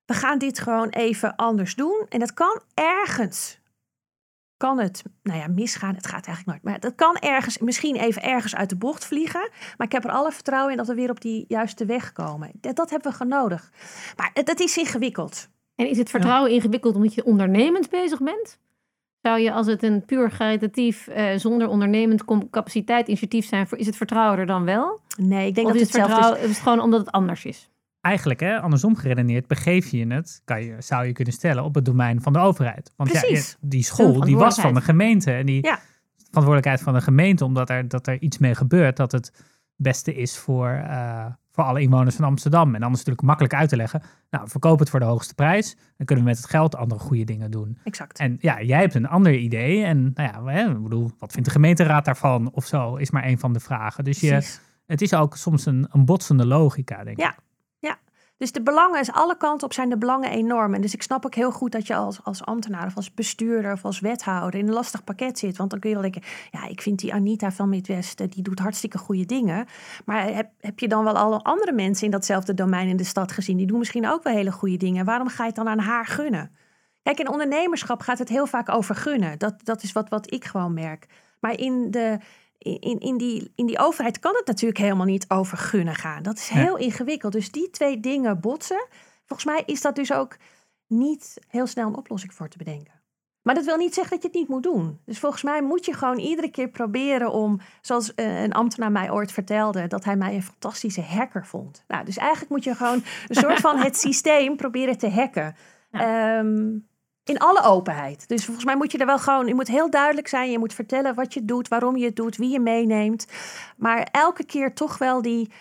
[0.04, 2.06] we gaan dit gewoon even anders doen.
[2.08, 3.62] En dat kan ergens.
[4.56, 6.62] Kan het, nou ja, misgaan, het gaat eigenlijk nooit.
[6.62, 9.50] Maar dat kan ergens, misschien even ergens uit de bocht vliegen.
[9.76, 12.50] Maar ik heb er alle vertrouwen in dat we weer op die juiste weg komen.
[12.52, 13.72] Dat, dat hebben we nodig.
[14.16, 15.48] Maar het is ingewikkeld.
[15.74, 18.58] En is het vertrouwen ingewikkeld omdat je ondernemend bezig bent?
[19.26, 23.86] Zou je als het een puur caritatief, eh, zonder ondernemend capaciteit initiatief zijn, voor, is
[23.86, 25.00] het vertrouwen er dan wel?
[25.16, 26.14] Nee, ik denk of dat is het het hetzelfde is.
[26.14, 27.70] vertrouwen, is het gewoon omdat het anders is?
[28.00, 31.84] Eigenlijk, hè, andersom geredeneerd, begeef je het, kan je, zou je kunnen stellen, op het
[31.84, 32.92] domein van de overheid.
[32.96, 33.50] Want ja, Precies.
[33.50, 35.32] je- die school die was van de gemeente.
[35.32, 35.78] En die Ja.
[36.16, 39.32] verantwoordelijkheid van de gemeente, omdat er, dat er iets mee gebeurt, dat het
[39.76, 42.74] beste is voor, eh, voor alle inwoners van Amsterdam.
[42.74, 44.02] En dan is het natuurlijk makkelijk uit te leggen.
[44.30, 45.76] Nou, verkoop het voor de hoogste prijs.
[45.96, 47.78] Dan kunnen we met het geld andere goede dingen doen.
[47.84, 48.18] Exact.
[48.18, 49.84] En ja, jij hebt een ander idee.
[49.84, 52.50] En nou ja, ik bedoel, wat vindt de gemeenteraad daarvan?
[52.52, 54.04] Of zo, is maar een van de vragen.
[54.04, 54.60] Dus je, Precies.
[54.86, 57.24] het is ook soms een, een botsende logica, denk ik.
[57.24, 57.36] Ja.
[58.44, 60.74] Dus de belangen, is alle kanten op zijn de belangen enorm.
[60.74, 63.72] En dus ik snap ook heel goed dat je als, als ambtenaar of als bestuurder
[63.72, 65.56] of als wethouder in een lastig pakket zit.
[65.56, 68.42] Want dan kun je wel denken, ja, ik vind die Anita van Midwest, eh, die
[68.42, 69.66] doet hartstikke goede dingen.
[70.04, 73.32] Maar heb, heb je dan wel alle andere mensen in datzelfde domein in de stad
[73.32, 73.56] gezien?
[73.56, 75.04] Die doen misschien ook wel hele goede dingen.
[75.04, 76.50] Waarom ga je het dan aan haar gunnen?
[77.02, 79.38] Kijk, in ondernemerschap gaat het heel vaak over gunnen.
[79.38, 81.06] Dat, dat is wat, wat ik gewoon merk.
[81.40, 82.18] Maar in, de,
[82.58, 86.22] in, in, die, in die overheid kan het natuurlijk helemaal niet over gunnen gaan.
[86.22, 86.54] Dat is Ja.
[86.56, 87.32] heel ingewikkeld.
[87.32, 88.86] Dus die twee dingen botsen.
[89.26, 90.36] Volgens mij is dat dus ook
[90.86, 92.92] niet heel snel een oplossing voor te bedenken.
[93.42, 95.00] Maar dat wil niet zeggen dat je het niet moet doen.
[95.04, 99.10] Dus volgens mij moet je gewoon iedere keer proberen om, zoals eh, een ambtenaar mij
[99.10, 101.84] ooit vertelde, dat hij mij een fantastische hacker vond.
[101.88, 105.56] Nou, dus eigenlijk moet je gewoon een soort van het systeem proberen te hacken.
[105.90, 106.76] Ehm,
[107.24, 108.28] in alle openheid.
[108.28, 110.50] Dus volgens mij moet je er wel gewoon, je moet heel duidelijk zijn.
[110.50, 113.26] Je moet vertellen wat je doet, waarom je het doet, wie je meeneemt.
[113.76, 115.52] Maar elke keer toch wel die,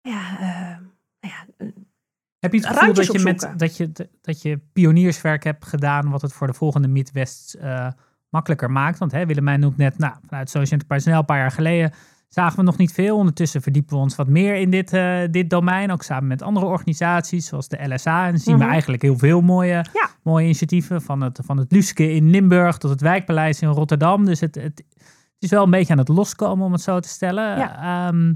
[0.00, 0.78] ja, eh,
[1.20, 1.90] nou ja een-
[2.38, 6.22] Heb je het gevoel dat je, met, dat, je, dat je pionierswerk hebt gedaan, wat
[6.22, 7.88] het voor de volgende Midwest eh,
[8.28, 8.98] makkelijker maakt?
[8.98, 11.92] Want hè, Willemijn noemt net, nou, vanuit Social Enterprise een paar jaar geleden
[12.34, 13.16] zagen we nog niet veel.
[13.16, 16.66] Ondertussen verdiepen we ons wat meer in dit, eh, dit domein, ook samen met andere
[16.66, 18.26] organisaties, zoals de LSA.
[18.26, 18.70] En zien we Mhm.
[18.72, 20.08] eigenlijk heel veel mooie, Ja.
[20.22, 24.24] mooie initiatieven, van het, van het Luske in Limburg tot het Wijkpaleis in Rotterdam.
[24.24, 24.64] Dus het, het,
[24.94, 27.58] het is wel een beetje aan het loskomen, om het zo te stellen.
[27.58, 28.06] Ja.
[28.08, 28.34] Ehm,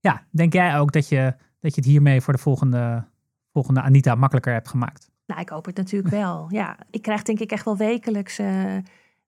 [0.00, 3.04] ja, denk jij ook dat je, dat je het hiermee voor de volgende
[3.52, 5.10] volgende Anita makkelijker hebt gemaakt.
[5.26, 6.46] Nou, ik hoop het natuurlijk wel.
[6.50, 8.76] Ja, ik krijg denk ik echt wel wekelijks eh,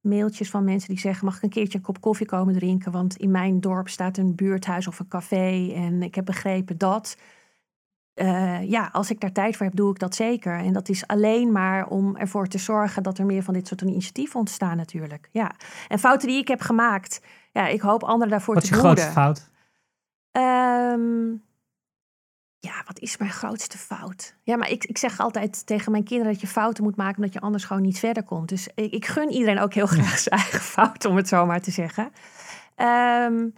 [0.00, 2.92] mailtjes van mensen die zeggen: mag ik een keertje een kop koffie komen drinken?
[2.92, 7.16] Want in mijn dorp staat een buurthuis of een café en ik heb begrepen dat.
[8.14, 10.58] Eh, ja, als ik daar tijd voor heb, doe ik dat zeker.
[10.58, 13.80] En dat is alleen maar om ervoor te zorgen dat er meer van dit soort
[13.80, 15.28] initiatieven ontstaan natuurlijk.
[15.32, 15.52] Ja.
[15.88, 18.80] En fouten die ik heb gemaakt, ja, ik hoop anderen daarvoor Wat is te je
[18.80, 19.04] behoeden.
[19.04, 19.50] grootste fout?
[20.30, 21.34] Ehm,
[22.60, 24.34] ja, wat is mijn grootste fout?
[24.42, 27.32] Ja, maar ik, ik zeg altijd tegen mijn kinderen dat je fouten moet maken omdat
[27.32, 28.48] je anders gewoon niet verder komt.
[28.48, 31.60] Dus ik, ik gun iedereen ook heel graag zijn eigen fout, om het zo maar
[31.60, 32.12] te zeggen.
[32.74, 33.48] Ehm,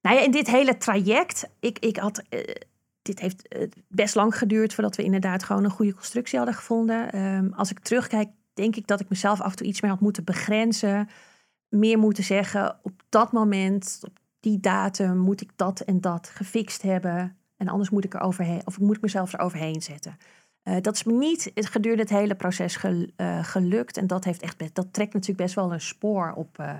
[0.00, 2.54] nou ja, in dit hele traject, ik, ik had, eh,
[3.02, 7.12] dit heeft eh, best lang geduurd voordat we inderdaad gewoon een goede constructie hadden gevonden.
[7.12, 10.00] Ehm, als ik terugkijk, denk ik dat ik mezelf af en toe iets meer had
[10.00, 11.08] moeten begrenzen.
[11.68, 16.82] Meer moeten zeggen, op dat moment, op die datum moet ik dat en dat gefixt
[16.82, 17.39] hebben.
[17.60, 20.16] En anders moet ik er overheen, of moet ik mezelf er overheen zetten.
[20.62, 23.96] Eh, dat is me niet gedurende het hele proces eh, gelukt.
[23.96, 26.74] En dat, heeft echt, dat trekt natuurlijk best wel een spoor op, eh,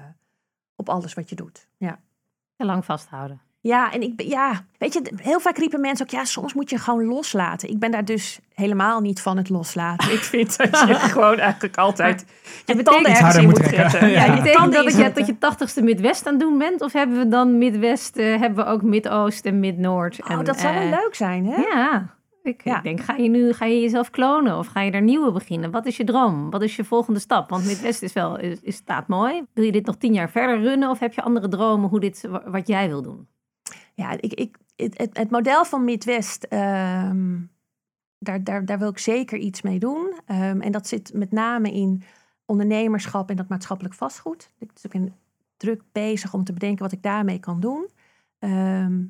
[0.76, 1.68] op alles wat je doet.
[1.76, 2.00] Ja.
[2.56, 3.40] En lang vasthouden.
[3.62, 6.78] Ja, en ik ja, weet je, heel vaak riepen mensen ook, ja, soms moet je
[6.78, 7.68] gewoon loslaten.
[7.70, 10.12] Ik ben daar dus helemaal niet van het loslaten.
[10.12, 12.26] Ik vind dat je gewoon eigenlijk altijd
[12.64, 13.90] je tanden ergens in moet trekken.
[13.90, 14.08] zetten.
[14.20, 14.36] Ja.
[14.36, 16.80] Betekent dat, je, dat je tachtigste Midwest aan het doen bent?
[16.80, 20.22] Of hebben we dan Midwest, eh, hebben we ook Mid-Oost en Mid-Noord?
[20.22, 21.56] Oh, en, dat zou wel eh, leuk zijn, hè?
[21.56, 22.18] Ja.
[22.42, 22.80] Ik, Ja.
[22.80, 25.70] denk, ga je nu ga je jezelf klonen of ga je er nieuwe beginnen?
[25.70, 26.50] Wat is je droom?
[26.50, 27.50] Wat is je volgende stap?
[27.50, 29.42] Want Midwest is wel, is, is, staat mooi.
[29.54, 32.26] Wil je dit nog tien jaar verder runnen of heb je andere dromen hoe dit,
[32.30, 33.28] wa- wat jij wil doen?
[34.00, 37.38] Ja, ik, ik, het, het, model van Midwest, ehm,
[38.18, 40.14] daar, daar, daar wil ik zeker iets mee doen.
[40.26, 42.02] Ehm, en dat zit met name in
[42.44, 44.52] ondernemerschap en dat maatschappelijk vastgoed.
[44.58, 45.14] Ik ben
[45.56, 47.88] druk bezig om te bedenken wat ik daarmee kan doen.
[48.38, 49.02] Ehm,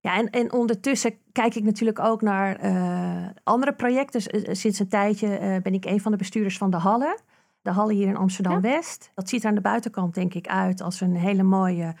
[0.00, 4.20] ja, en, en ondertussen kijk ik natuurlijk ook naar eh, andere projecten.
[4.20, 7.18] Dus, eh, sinds een tijdje eh, ben ik een van de bestuurders van de Halle.
[7.62, 9.10] De Halle hier in Amsterdam-West.
[9.14, 11.94] Dat ziet er aan de buitenkant denk ik uit als een hele mooie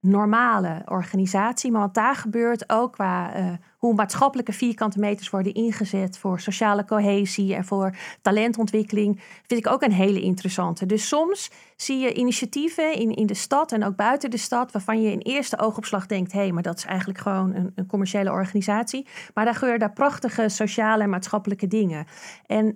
[0.00, 1.70] normale organisatie.
[1.70, 6.84] Maar wat daar gebeurt, ook qua uh, hoe maatschappelijke vierkante meters worden ingezet voor sociale
[6.84, 10.86] cohesie en voor talentontwikkeling, vind ik ook een hele interessante.
[10.86, 15.02] Dus soms zie je initiatieven in, in de stad en ook buiten de stad, waarvan
[15.02, 18.30] je in eerste oogopslag denkt: hé, hey, maar dat is eigenlijk gewoon een, een commerciële
[18.30, 19.06] organisatie.
[19.34, 22.06] Maar daar gebeuren daar prachtige sociale en maatschappelijke dingen.
[22.46, 22.74] En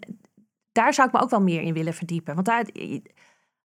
[0.73, 2.35] daar zou ik me ook wel meer in willen verdiepen.
[2.35, 2.51] Want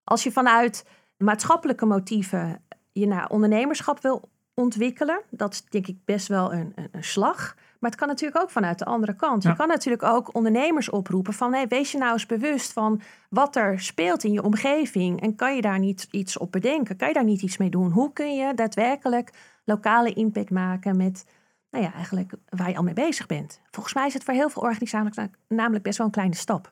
[0.04, 0.86] als je vanuit
[1.18, 2.62] maatschappelijke motieven
[3.00, 7.56] je naar ondernemerschap wil ontwikkelen, dat is denk ik best wel een, een, een slag.
[7.80, 9.44] Maar het kan natuurlijk ook vanuit de andere kant.
[9.44, 13.56] Je kan natuurlijk ook ondernemers oproepen van hey, wees je nou eens bewust van wat
[13.56, 15.22] er speelt in je omgeving.
[15.22, 16.98] En kan je daar niet iets op bedenken?
[16.98, 17.92] Kan je daar niet iets mee doen?
[17.92, 19.32] Hoe kun je daadwerkelijk
[19.64, 21.26] lokale impact maken met
[21.70, 23.62] nou ja, eigenlijk waar je al mee bezig bent?
[23.72, 26.72] Volgens mij is het voor heel veel organisaties namelijk best wel een kleine stap.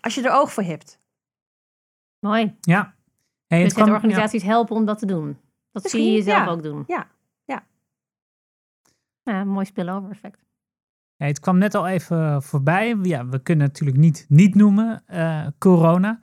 [0.00, 0.98] Als je er oog voor hebt.
[2.18, 2.56] Mooi.
[2.60, 2.94] Ja,
[3.50, 5.38] Hey, dus kan, organisaties helpen om dat te doen.
[5.72, 6.84] Dat zie je jezelf ook doen.
[6.86, 7.06] Ja,
[7.44, 7.64] ja.
[9.22, 10.44] ja mooi spillover effect.
[11.16, 12.96] Het kwam net al even voorbij.
[13.02, 16.18] Ja, we kunnen natuurlijk niet, niet noemen uh, corona.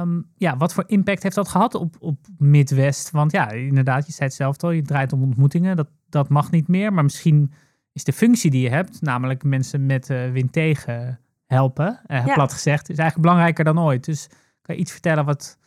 [0.00, 3.10] Um, ja, wat voor impact heeft dat gehad op, op Midwest?
[3.10, 5.76] Want ja, inderdaad, je zei het zelf al, je draait om ontmoetingen.
[5.76, 6.92] Dat, dat mag niet meer.
[6.92, 7.52] Maar misschien
[7.92, 12.34] is de functie die je hebt, namelijk mensen met uh, wind tegen helpen, uh, ja.
[12.34, 14.04] plat gezegd, is eigenlijk belangrijker dan ooit.
[14.04, 14.28] Dus
[14.62, 15.58] kan je iets vertellen wat,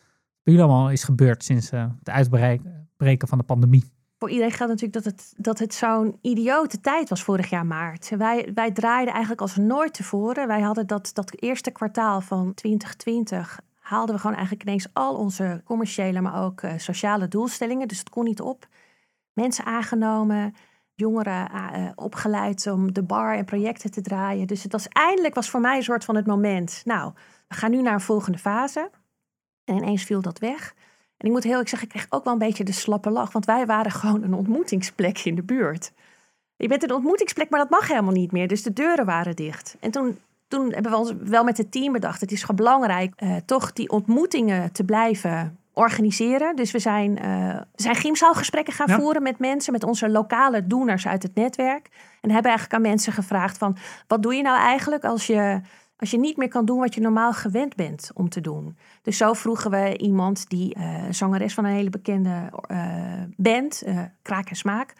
[0.45, 3.93] jullie allemaal is gebeurd sinds uh, het uitbreken van de pandemie?
[4.17, 8.09] Voor iedereen geldt natuurlijk dat het, dat het zo'n idiote tijd was vorig jaar maart.
[8.17, 10.47] Wij, wij draaiden eigenlijk als nooit tevoren.
[10.47, 15.61] Wij hadden dat, dat eerste kwartaal van 2020 haalden we gewoon eigenlijk ineens al onze
[15.65, 17.87] commerciële, maar ook uh, sociale doelstellingen.
[17.87, 18.67] Dus het kon niet op.
[19.33, 20.55] Mensen aangenomen,
[20.95, 24.47] jongeren uh, opgeleid om de bar en projecten te draaien.
[24.47, 26.81] Dus het was eindelijk was voor mij een soort van het moment.
[26.85, 27.13] Nou,
[27.47, 28.89] we gaan nu naar een volgende fase.
[29.65, 30.73] En ineens viel dat weg.
[31.17, 33.31] En ik moet heel eerlijk zeggen, ik kreeg ook wel een beetje de slappe lach.
[33.31, 35.91] Want wij waren gewoon een ontmoetingsplek in de buurt.
[36.55, 38.47] Je bent een ontmoetingsplek, maar dat mag helemaal niet meer.
[38.47, 39.77] Dus de deuren waren dicht.
[39.79, 42.21] En toen, toen hebben we ons wel met het team bedacht...
[42.21, 46.55] het is gewoon belangrijk uh, toch die ontmoetingen te blijven organiseren.
[46.55, 49.73] Dus we zijn, uh, zijn gymzaalgesprekken gaan voeren met mensen...
[49.73, 51.89] met onze lokale doeners uit het netwerk.
[52.21, 53.77] En hebben eigenlijk aan mensen gevraagd van...
[54.07, 55.61] wat doe je nou eigenlijk als je
[55.97, 58.77] als je niet meer kan doen wat je normaal gewend bent om te doen.
[59.01, 64.01] Dus zo vroegen we iemand die uh, zangeres van een hele bekende uh, band, uh,
[64.21, 64.93] Kraak en Smaak.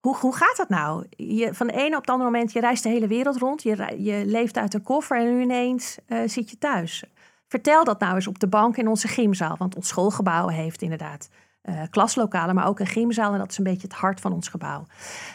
[0.00, 1.06] Hoe, hoe gaat dat nou?
[1.10, 3.62] Je, van de ene op het andere moment, je reist de hele wereld rond.
[3.62, 7.04] Je, je leeft uit een koffer en nu ineens zit je thuis.
[7.48, 9.56] Vertel dat nou eens op de bank in onze gymzaal.
[9.56, 11.28] Want ons schoolgebouw heeft inderdaad
[11.62, 13.32] uh, klaslokalen, maar ook een gymzaal.
[13.32, 14.86] En dat is een beetje het hart van ons gebouw.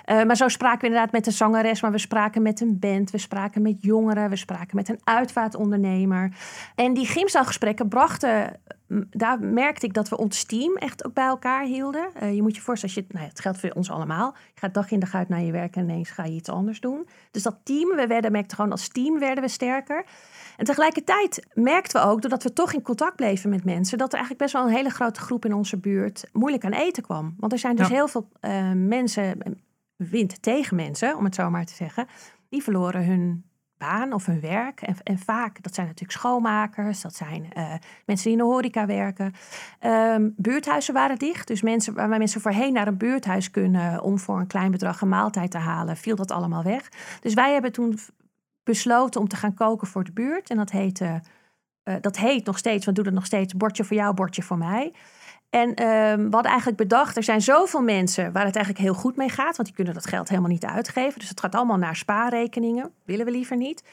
[0.06, 3.12] Uh, maar zo spraken we inderdaad met een zangeres, maar we spraken met een band,
[3.12, 6.32] we spraken met jongeren, we spraken met een uitvaartondernemer.
[6.76, 8.60] En die gymzaalgesprekken brachten,
[9.10, 12.10] daar merkte ik dat we ons team echt ook bij elkaar hielden.
[12.22, 14.36] Uh, je moet je voorstellen, als je, nou ja, het geldt voor ons allemaal.
[14.54, 16.80] Je gaat dag in dag uit naar je werk en ineens ga je iets anders
[16.80, 17.08] doen.
[17.32, 20.06] Dus dat team, we werden, merkte gewoon als team werden we sterker.
[20.58, 24.20] En tegelijkertijd merkten we ook, doordat we toch in contact bleven met mensen, dat er
[24.20, 27.36] eigenlijk best wel een hele grote groep in onze buurt moeilijk aan eten kwam.
[27.38, 29.58] Want er zijn dus heel veel uh, mensen,
[29.96, 32.08] wind tegen mensen, om het zo maar te zeggen,
[32.50, 33.46] die verloren hun
[33.78, 34.82] baan of hun werk.
[34.82, 37.74] En, en vaak, dat zijn natuurlijk schoonmakers, dat zijn uh,
[38.06, 39.34] mensen die in de horeca werken.
[39.86, 44.40] Um, buurthuizen waren dicht, dus mensen, waar mensen voorheen naar een buurthuis kunnen om voor
[44.40, 46.90] een klein bedrag een maaltijd te halen, viel dat allemaal weg.
[47.22, 48.00] Dus wij hebben toen
[48.64, 50.50] besloten om te gaan koken voor de buurt.
[50.50, 51.22] En dat heette,
[51.84, 54.58] uh, dat heet nog steeds, we doen het nog steeds, bordje voor jou, bordje voor
[54.58, 54.94] mij.
[55.50, 55.76] En uh,
[56.26, 59.56] we hadden eigenlijk bedacht, er zijn zoveel mensen waar het eigenlijk heel goed mee gaat,
[59.56, 61.20] want die kunnen dat geld helemaal niet uitgeven.
[61.20, 63.84] Dus het gaat allemaal naar spaarrekeningen, willen we liever niet.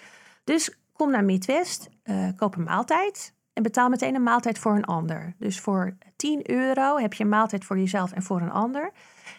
[0.45, 4.85] Dus kom naar Midwest, uh, koop een maaltijd en betaal meteen een maaltijd voor een
[4.85, 5.35] ander.
[5.39, 8.93] Dus voor 10 euro heb je een maaltijd voor jezelf en voor een ander.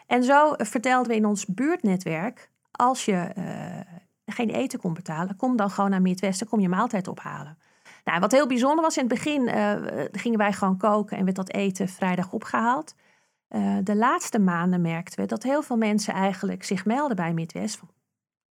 [0.08, 3.46] En zo vertelden we in ons buurtnetwerk, als je uh,
[4.26, 7.58] geen eten kon betalen, kom dan gewoon naar Midwesten, kom je maaltijd ophalen.
[8.06, 9.76] Nou, wat heel bijzonder was, in het begin uh,
[10.12, 12.96] gingen wij gewoon koken en werd dat eten vrijdag opgehaald.
[13.50, 17.78] Uh, de laatste maanden merkten we dat heel veel mensen eigenlijk zich melden bij Midwest
[17.78, 17.90] van,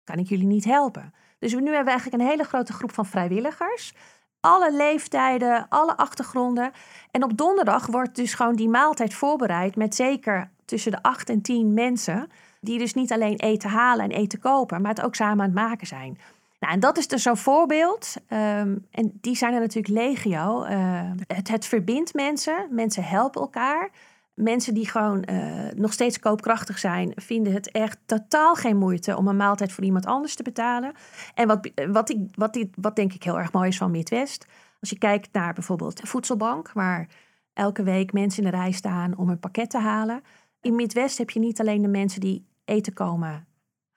[0.05, 1.15] kan ik jullie niet helpen?
[1.39, 3.95] Dus nu hebben we eigenlijk een hele grote groep van vrijwilligers.
[4.41, 6.73] Alle leeftijden, alle achtergronden.
[7.11, 11.43] En op donderdag wordt dus gewoon die maaltijd voorbereid met zeker tussen de acht en
[11.43, 12.31] tien mensen.
[12.61, 15.55] Die dus niet alleen eten halen en eten kopen, maar het ook samen aan het
[15.55, 16.19] maken zijn.
[16.63, 18.15] Nou, en dat is dus zo'n voorbeeld.
[18.29, 20.65] Um, en die zijn er natuurlijk legio.
[20.65, 22.69] Uh, het, het verbindt mensen.
[22.71, 23.91] Mensen helpen elkaar.
[24.35, 29.29] Mensen die gewoon uh, nog steeds koopkrachtig zijn, vinden het echt totaal geen moeite om
[29.29, 30.93] een maaltijd voor iemand anders te betalen.
[31.35, 34.47] En wat, wat, ik, wat, die, wat denk ik heel erg mooi is van Midwest.
[34.81, 37.09] Als je kijkt naar bijvoorbeeld de voedselbank, waar
[37.53, 40.23] elke week mensen in de rij staan om een pakket te halen.
[40.61, 43.47] in Midwest heb je niet alleen de mensen die eten komen,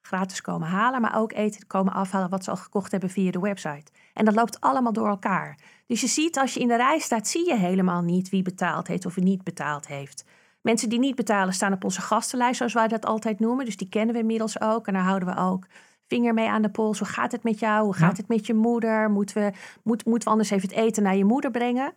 [0.06, 3.40] gratis komen halen, maar ook eten komen afhalen wat ze al gekocht hebben via de
[3.40, 3.92] website.
[4.14, 5.58] En dat loopt allemaal door elkaar.
[5.88, 8.88] Dus je ziet als je in de rij staat, zie je helemaal niet wie betaald
[8.88, 10.24] heeft of wie niet betaald heeft.
[10.62, 13.66] Mensen die niet betalen staan op onze gastenlijst, zoals wij dat altijd noemen.
[13.66, 14.88] Dus die kennen we inmiddels ook.
[14.88, 15.68] En daar houden we ook
[16.08, 17.00] vinger mee aan de pols.
[17.00, 17.84] Hoe gaat het met jou?
[17.84, 19.10] Hoe gaat het met je moeder?
[19.10, 19.52] Moeten we,
[19.84, 21.94] moet, moeten we anders even het eten naar je moeder brengen?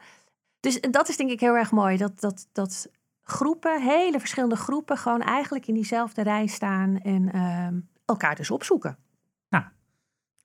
[0.61, 1.97] Dus dat is denk ik heel erg mooi.
[1.97, 2.91] Dat, dat, dat
[3.23, 7.79] groepen, hele verschillende groepen, gewoon eigenlijk in diezelfde rij staan en ehm,
[8.09, 8.99] elkaar dus opzoeken.
[9.49, 9.73] Ja,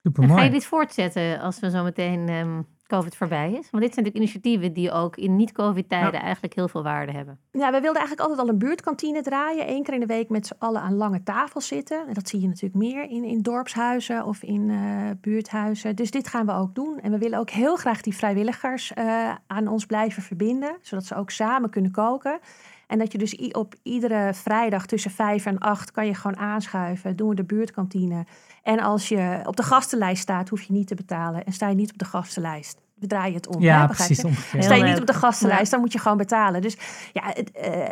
[0.04, 0.40] super mooi.
[0.40, 3.70] Ga je dit voortzetten als we zo meteen ehm, COVID voorbij is?
[3.72, 7.40] Want dit zijn natuurlijk initiatieven die ook in niet-COVID-tijden eigenlijk heel veel waarde hebben.
[7.52, 9.70] Ja, we wilden eigenlijk altijd al een buurtkantine draaien.
[9.70, 12.08] Eén keer in de week met z'n allen aan lange tafels zitten.
[12.08, 15.96] En dat zie je natuurlijk meer in, in dorpshuizen of in uh, buurthuizen.
[15.96, 17.00] Dus dit gaan we ook doen.
[17.00, 20.78] En we willen ook heel graag die vrijwilligers uh, aan ons blijven verbinden.
[20.82, 22.40] Zodat ze ook samen kunnen koken.
[22.94, 27.16] En dat je dus op iedere vrijdag tussen vijf en acht kan je gewoon aanschuiven.
[27.16, 28.26] Doen we de buurtkantine.
[28.64, 31.46] En als je op de gastenlijst staat, hoef je niet te betalen.
[31.46, 32.82] En sta je niet op de gastenlijst.
[32.94, 33.62] We draaien het om.
[33.62, 34.20] Ja, hè, precies.
[34.60, 36.62] Sta je niet op de gastenlijst, dan moet je gewoon betalen.
[36.62, 36.78] Dus
[37.14, 37.86] ja, het, uh,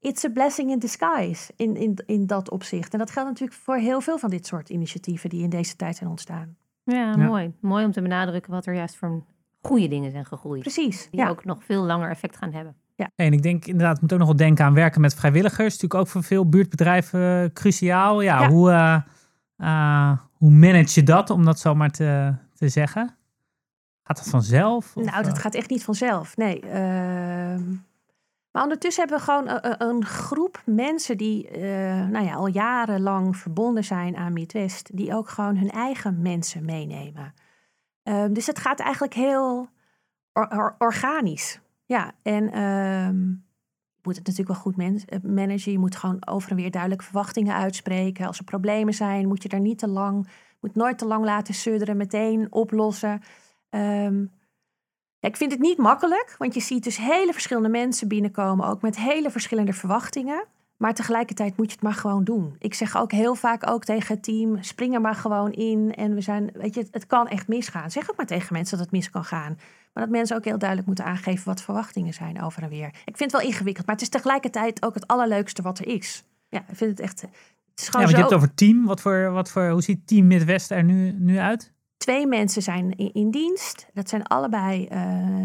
[0.00, 2.92] it's a blessing in disguise in, in, in dat opzicht.
[2.92, 5.96] En dat geldt natuurlijk voor heel veel van dit soort initiatieven die in deze tijd
[5.96, 6.56] zijn ontstaan.
[6.82, 7.16] Ja, ja.
[7.16, 7.54] mooi.
[7.60, 9.22] Mooi om te benadrukken wat er juist voor
[9.62, 10.60] goede dingen zijn gegroeid.
[10.60, 11.08] Precies.
[11.10, 12.76] Die ook nog veel langer effect gaan hebben.
[13.02, 13.10] Ja.
[13.24, 15.72] En ik denk inderdaad, moet ook nog wel denken aan werken met vrijwilligers.
[15.72, 18.20] Natuurlijk ook voor veel buurtbedrijven cruciaal.
[18.20, 18.48] Ja, Ja.
[18.48, 19.00] Hoe, uh,
[19.58, 23.16] uh, hoe manage je dat, om dat zo maar te, te zeggen?
[24.02, 24.96] Gaat dat vanzelf?
[24.96, 26.36] Of, nou, dat gaat echt niet vanzelf.
[26.36, 26.60] Nee.
[26.60, 27.62] ehm,
[28.50, 31.60] maar ondertussen hebben we gewoon een, een groep mensen die eh,
[32.06, 34.96] nou ja, al jarenlang verbonden zijn aan Midwest.
[34.96, 37.34] Die ook gewoon hun eigen mensen meenemen.
[38.02, 39.68] Ehm, dus het gaat eigenlijk heel
[40.32, 41.60] or- or- organisch.
[41.92, 43.20] Ja, en ehm,
[43.94, 45.72] je moet het natuurlijk wel goed eh, managen.
[45.72, 48.26] Je moet gewoon over en weer duidelijk verwachtingen uitspreken.
[48.26, 50.28] Als er problemen zijn, moet je daar niet te lang,
[50.60, 53.22] moet nooit te lang laten sudderen, meteen oplossen.
[53.68, 54.20] Ehm,
[55.18, 58.82] ja, ik vind het niet makkelijk, want je ziet dus hele verschillende mensen binnenkomen, ook
[58.82, 60.44] met hele verschillende verwachtingen.
[60.82, 62.56] Maar tegelijkertijd moet je het maar gewoon doen.
[62.58, 65.94] Ik zeg ook heel vaak ook tegen het team: spring er maar gewoon in.
[65.94, 67.90] En we zijn, weet je, het, het kan echt misgaan.
[67.90, 69.58] Zeg ook maar tegen mensen dat het mis kan gaan.
[69.92, 72.86] Maar dat mensen ook heel duidelijk moeten aangeven wat verwachtingen zijn over en weer.
[72.86, 76.24] Ik vind het wel ingewikkeld, maar het is tegelijkertijd ook het allerleukste wat er is.
[76.48, 77.20] Ja, ik vind het echt.
[77.20, 77.30] Het
[77.74, 78.16] is Ja, want je zo.
[78.16, 78.84] hebt het over team.
[78.84, 81.72] Wat voor, wat voor, hoe ziet Team Midwest er nu, nu uit?
[81.96, 83.86] Twee mensen zijn in, in dienst.
[83.92, 85.00] Dat zijn allebei eh,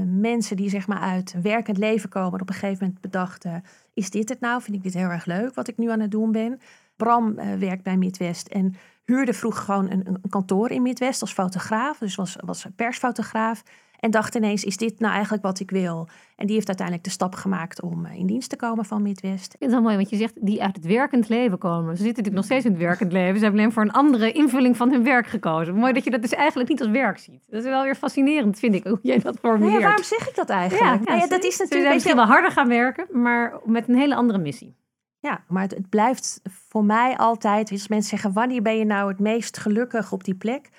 [0.05, 2.33] mensen die zeg maar uit werkend leven komen.
[2.33, 3.63] En op een gegeven moment bedachten,
[3.97, 4.61] is dit het nou?
[4.61, 6.59] Vind ik dit heel erg leuk wat ik nu aan het doen ben?
[6.95, 8.75] Bram eh, werkt bij Midwest en
[9.05, 11.97] huurde vroeg gewoon een, een kantoor in Midwest als fotograaf.
[11.97, 13.63] Dus was, was persfotograaf.
[13.99, 16.07] En dacht ineens, is dit nou eigenlijk wat ik wil?
[16.35, 19.53] En die heeft uiteindelijk de stap gemaakt om eh, in dienst te komen van Midwest.
[19.53, 21.97] Ik vind het wel mooi, want je zegt die uit het werkend leven komen.
[21.97, 23.37] Ze zitten natuurlijk nog steeds in het werkend leven.
[23.37, 25.75] Ze hebben alleen voor een andere invulling van hun werk gekozen.
[25.75, 27.45] Mooi dat je dat dus eigenlijk niet als werk ziet.
[27.49, 29.73] Dat is wel weer fascinerend, vind ik, hoe jij dat formuleert.
[29.73, 31.05] ja, waarom zeg ik dat eigenlijk?
[31.05, 33.95] Nou ja, dat is Ze zijn natuurlijk misschien wel harder gaan werken, maar met een
[33.95, 34.75] hele andere missie.
[35.19, 39.09] Ja, maar het, het blijft voor mij altijd, als mensen zeggen, wanneer ben je nou
[39.09, 40.69] het meest gelukkig op die plek?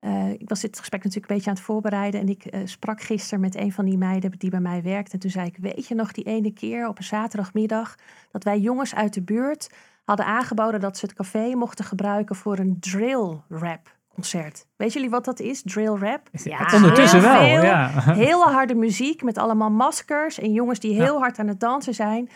[0.00, 3.00] Uh, ik was dit gesprek natuurlijk een beetje aan het voorbereiden en ik uh, sprak
[3.00, 5.12] gisteren met een van die meiden die bij mij werkt.
[5.12, 7.94] En toen zei ik, weet je nog die ene keer op een zaterdagmiddag
[8.30, 9.70] dat wij jongens uit de buurt
[10.04, 14.66] hadden aangeboden dat ze het café mochten gebruiken voor een drill rap concert.
[14.76, 15.62] Weet jullie wat dat is?
[15.62, 16.28] Drill rap?
[16.32, 17.38] Ja, ondertussen wel.
[17.38, 17.90] Veel, ja.
[18.26, 21.20] Hele harde muziek met allemaal maskers en jongens die heel ja.
[21.20, 22.28] hard aan het dansen zijn.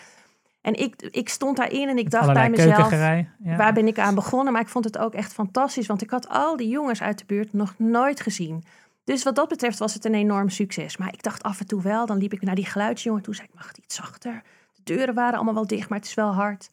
[0.64, 3.26] En ik, ik stond daarin en ik dacht bij mezelf, ja.
[3.56, 4.52] waar ben ik aan begonnen?
[4.52, 7.24] Maar ik vond het ook echt fantastisch, want ik had al die jongens uit de
[7.26, 8.64] buurt nog nooit gezien.
[9.04, 10.96] Dus wat dat betreft was het een enorm succes.
[10.96, 13.48] Maar ik dacht af en toe wel, dan liep ik naar die geluidsjongen toe, zei
[13.48, 14.42] ik, mag het iets zachter?
[14.72, 16.70] De deuren waren allemaal wel dicht, maar het is wel hard.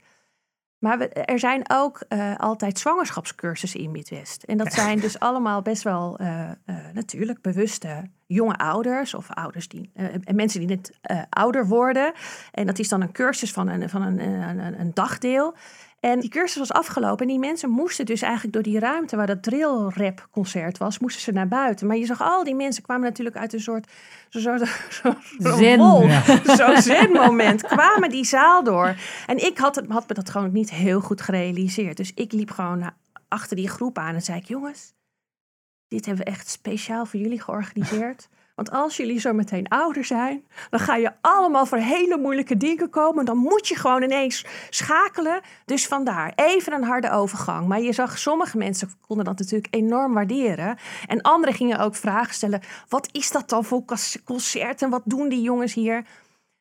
[0.80, 4.44] Maar we, er zijn ook uh, altijd zwangerschapscursussen in Midwest.
[4.44, 9.68] En dat zijn dus allemaal best wel uh, uh, natuurlijk bewuste jonge ouders of ouders
[9.68, 9.92] die,
[10.24, 10.92] en mensen die net
[11.30, 12.14] ouder worden.
[12.52, 15.56] En dat is dan een cursus van een, van een, een, een dagdeel.
[16.02, 19.28] En die cursus was afgelopen en die mensen moesten dus eigenlijk door die ruimte waar
[19.28, 21.88] dat drill rap concert was, moesten ze naar buiten.
[21.88, 23.92] Maar je zag al die mensen kwamen natuurlijk uit een soort
[24.30, 24.58] zo, zo,
[24.90, 26.24] zo, zen, ja.
[26.44, 28.96] zo'n zen moment, kwamen die zaal door.
[29.28, 31.98] En ik had, het, had me dat gewoon niet heel goed gerealiseerd.
[31.98, 32.92] Dus ik liep gewoon
[33.28, 34.94] achter die groep aan en zei ik, jongens,
[35.92, 38.28] dit hebben we echt speciaal voor jullie georganiseerd.
[38.56, 42.89] Want als jullie zo meteen ouder zijn, dan ga je allemaal voor hele moeilijke dingen
[42.89, 43.26] komen.
[43.26, 45.42] Dan moet je gewoon ineens schakelen.
[45.66, 47.68] Dus vandaar even een harde overgang.
[47.68, 50.78] Maar je zag sommige mensen konden dat natuurlijk enorm waarderen.
[51.08, 52.62] En anderen gingen ook vragen stellen.
[52.88, 53.84] Wat is dat dan voor
[54.26, 56.06] concert en wat doen die jongens hier?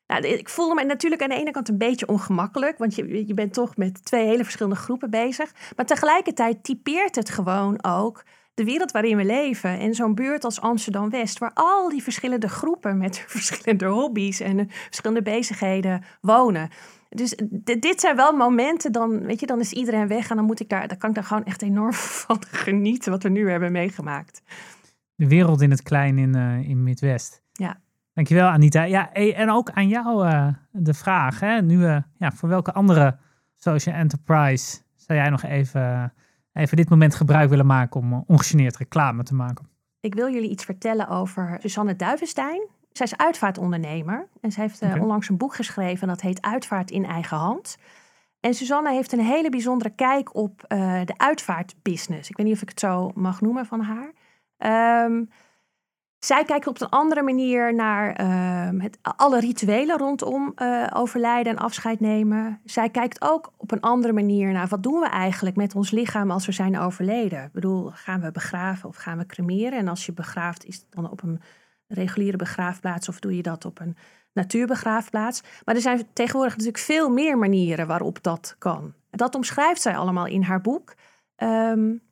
[0.06, 3.34] Nou, ik voelde me natuurlijk aan de ene kant een beetje ongemakkelijk, want je, je
[3.34, 5.52] bent toch met twee hele verschillende groepen bezig.
[5.76, 8.24] Maar tegelijkertijd typeert het gewoon ook
[8.60, 9.78] de wereld waarin we leven.
[9.78, 15.22] En zo'n buurt als Amsterdam-West, waar al die verschillende groepen met verschillende hobby's en verschillende
[15.22, 16.68] bezigheden wonen.
[17.08, 17.38] Dus
[17.80, 20.68] dit zijn wel momenten, dan, weet je, dan is iedereen weg en dan, moet ik
[20.68, 21.92] daar, dan kan ik daar gewoon echt enorm
[22.26, 24.42] van genieten wat we nu hebben meegemaakt.
[25.14, 27.42] De wereld in het klein in, uh, in Midwest.
[27.52, 27.80] Ja.
[28.12, 28.82] Dankjewel Anita.
[28.82, 31.40] Ja, en ook aan jou uh, de vraag.
[31.40, 31.62] Hè?
[31.62, 33.18] Nu, uh, ja, voor welke andere
[33.54, 36.12] social enterprise zou jij nog even,
[36.60, 39.68] even dit moment gebruik willen maken om ongegeneerd reclame te maken?
[40.00, 42.68] Ik wil jullie iets vertellen over Susanne Duivenstein.
[42.92, 44.98] Zij is uitvaartondernemer en ze heeft okay.
[44.98, 47.76] onlangs een boek geschreven dat heet Uitvaart in eigen hand.
[48.40, 52.30] En Susanne heeft een hele bijzondere kijk op uh, de uitvaartbusiness.
[52.30, 54.12] Ik weet niet of ik het zo mag noemen van haar.
[55.04, 55.28] Um,
[56.20, 61.58] zij kijkt op een andere manier naar uh, het, alle rituelen rondom uh, overlijden en
[61.58, 62.60] afscheid nemen.
[62.64, 66.30] Zij kijkt ook op een andere manier naar wat doen we eigenlijk met ons lichaam
[66.30, 67.44] als we zijn overleden.
[67.44, 69.78] Ik bedoel, gaan we begraven of gaan we cremeren?
[69.78, 71.40] En als je begraaft, is het dan op een
[71.86, 73.96] reguliere begraafplaats of doe je dat op een
[74.32, 75.42] natuurbegraafplaats?
[75.64, 78.94] Maar er zijn tegenwoordig natuurlijk veel meer manieren waarop dat kan.
[79.10, 80.94] Dat omschrijft zij allemaal in haar boek.
[81.36, 82.02] Um,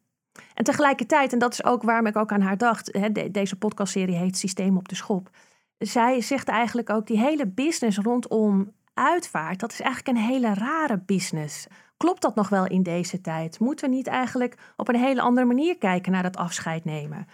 [0.58, 4.16] en tegelijkertijd, en dat is ook waarom ik ook aan haar dacht, hè, deze podcastserie
[4.16, 5.30] heet Systeem op de Schop.
[5.78, 10.98] Zij zegt eigenlijk ook, die hele business rondom uitvaart, dat is eigenlijk een hele rare
[11.06, 11.66] business.
[11.96, 13.58] Klopt dat nog wel in deze tijd?
[13.58, 17.26] Moeten we niet eigenlijk op een hele andere manier kijken naar dat afscheid nemen?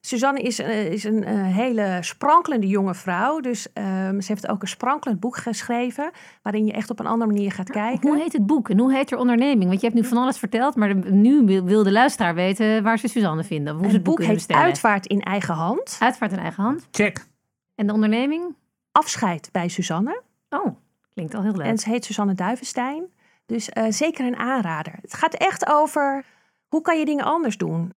[0.00, 3.40] Suzanne is, uh, is een uh, hele sprankelende jonge vrouw.
[3.40, 6.10] Dus um, ze heeft ook een sprankelend boek geschreven.
[6.42, 8.08] Waarin je echt op een andere manier gaat kijken.
[8.08, 9.68] Hoe heet het boek en hoe heet haar onderneming?
[9.68, 10.76] Want je hebt nu van alles verteld.
[10.76, 13.74] Maar nu wil de luisteraar weten waar ze Suzanne vinden.
[13.74, 15.96] Hoe het, het boek, boek heet Uitvaart in eigen hand.
[16.00, 16.86] Uitvaart in eigen hand.
[16.90, 17.26] Check.
[17.74, 18.54] En de onderneming?
[18.92, 20.22] Afscheid bij Suzanne.
[20.48, 20.76] Oh,
[21.14, 21.66] klinkt al heel leuk.
[21.66, 23.04] En ze heet Suzanne Duivenstein.
[23.46, 24.92] Dus uh, zeker een aanrader.
[25.00, 26.24] Het gaat echt over
[26.68, 27.92] hoe kan je dingen anders doen.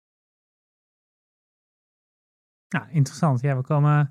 [2.73, 3.41] Nou, interessant.
[3.41, 4.11] Ja, we komen,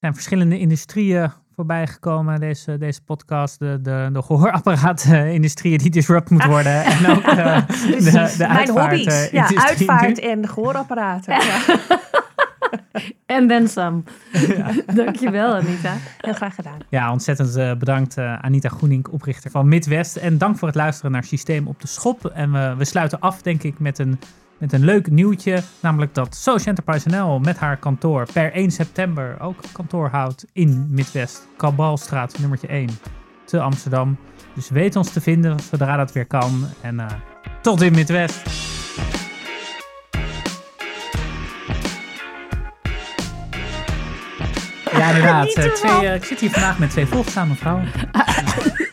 [0.00, 3.58] zijn verschillende industrieën voorbij gekomen, deze, deze podcast.
[3.58, 6.84] De, de, de gehoorapparaat-industrie die disrupt moet worden.
[6.94, 9.30] en ook uh, dus de, de mijn hobby's.
[9.30, 11.34] Ja, uitvaart en gehoorapparaten.
[11.34, 11.60] Ja.
[13.26, 14.02] En then some.
[14.32, 14.70] Ja.
[14.94, 15.94] Dankjewel, Anita.
[16.18, 16.78] Heel graag gedaan.
[16.88, 20.16] Ja, ontzettend uh, bedankt uh, Anita Groening, oprichter van Midwest.
[20.16, 22.24] En dank voor het luisteren naar Systeem op de Schop.
[22.24, 24.18] En we, we sluiten af, denk ik, met een
[24.58, 25.62] met een leuk nieuwtje.
[25.80, 30.86] Namelijk dat Social Enterprise NL met haar kantoor per 1 september ook kantoor houdt in
[30.90, 31.48] Midwest.
[31.56, 32.88] Kabalstraat nummertje 1
[33.44, 34.16] te Amsterdam.
[34.54, 36.66] Dus weet ons te vinden zodra dat weer kan.
[36.80, 37.06] En uh,
[37.62, 38.42] tot in Midwest.
[44.92, 45.50] Ja, inderdaad.
[45.82, 47.88] Twee, uh, ik zit hier vandaag met twee volgzame vrouwen.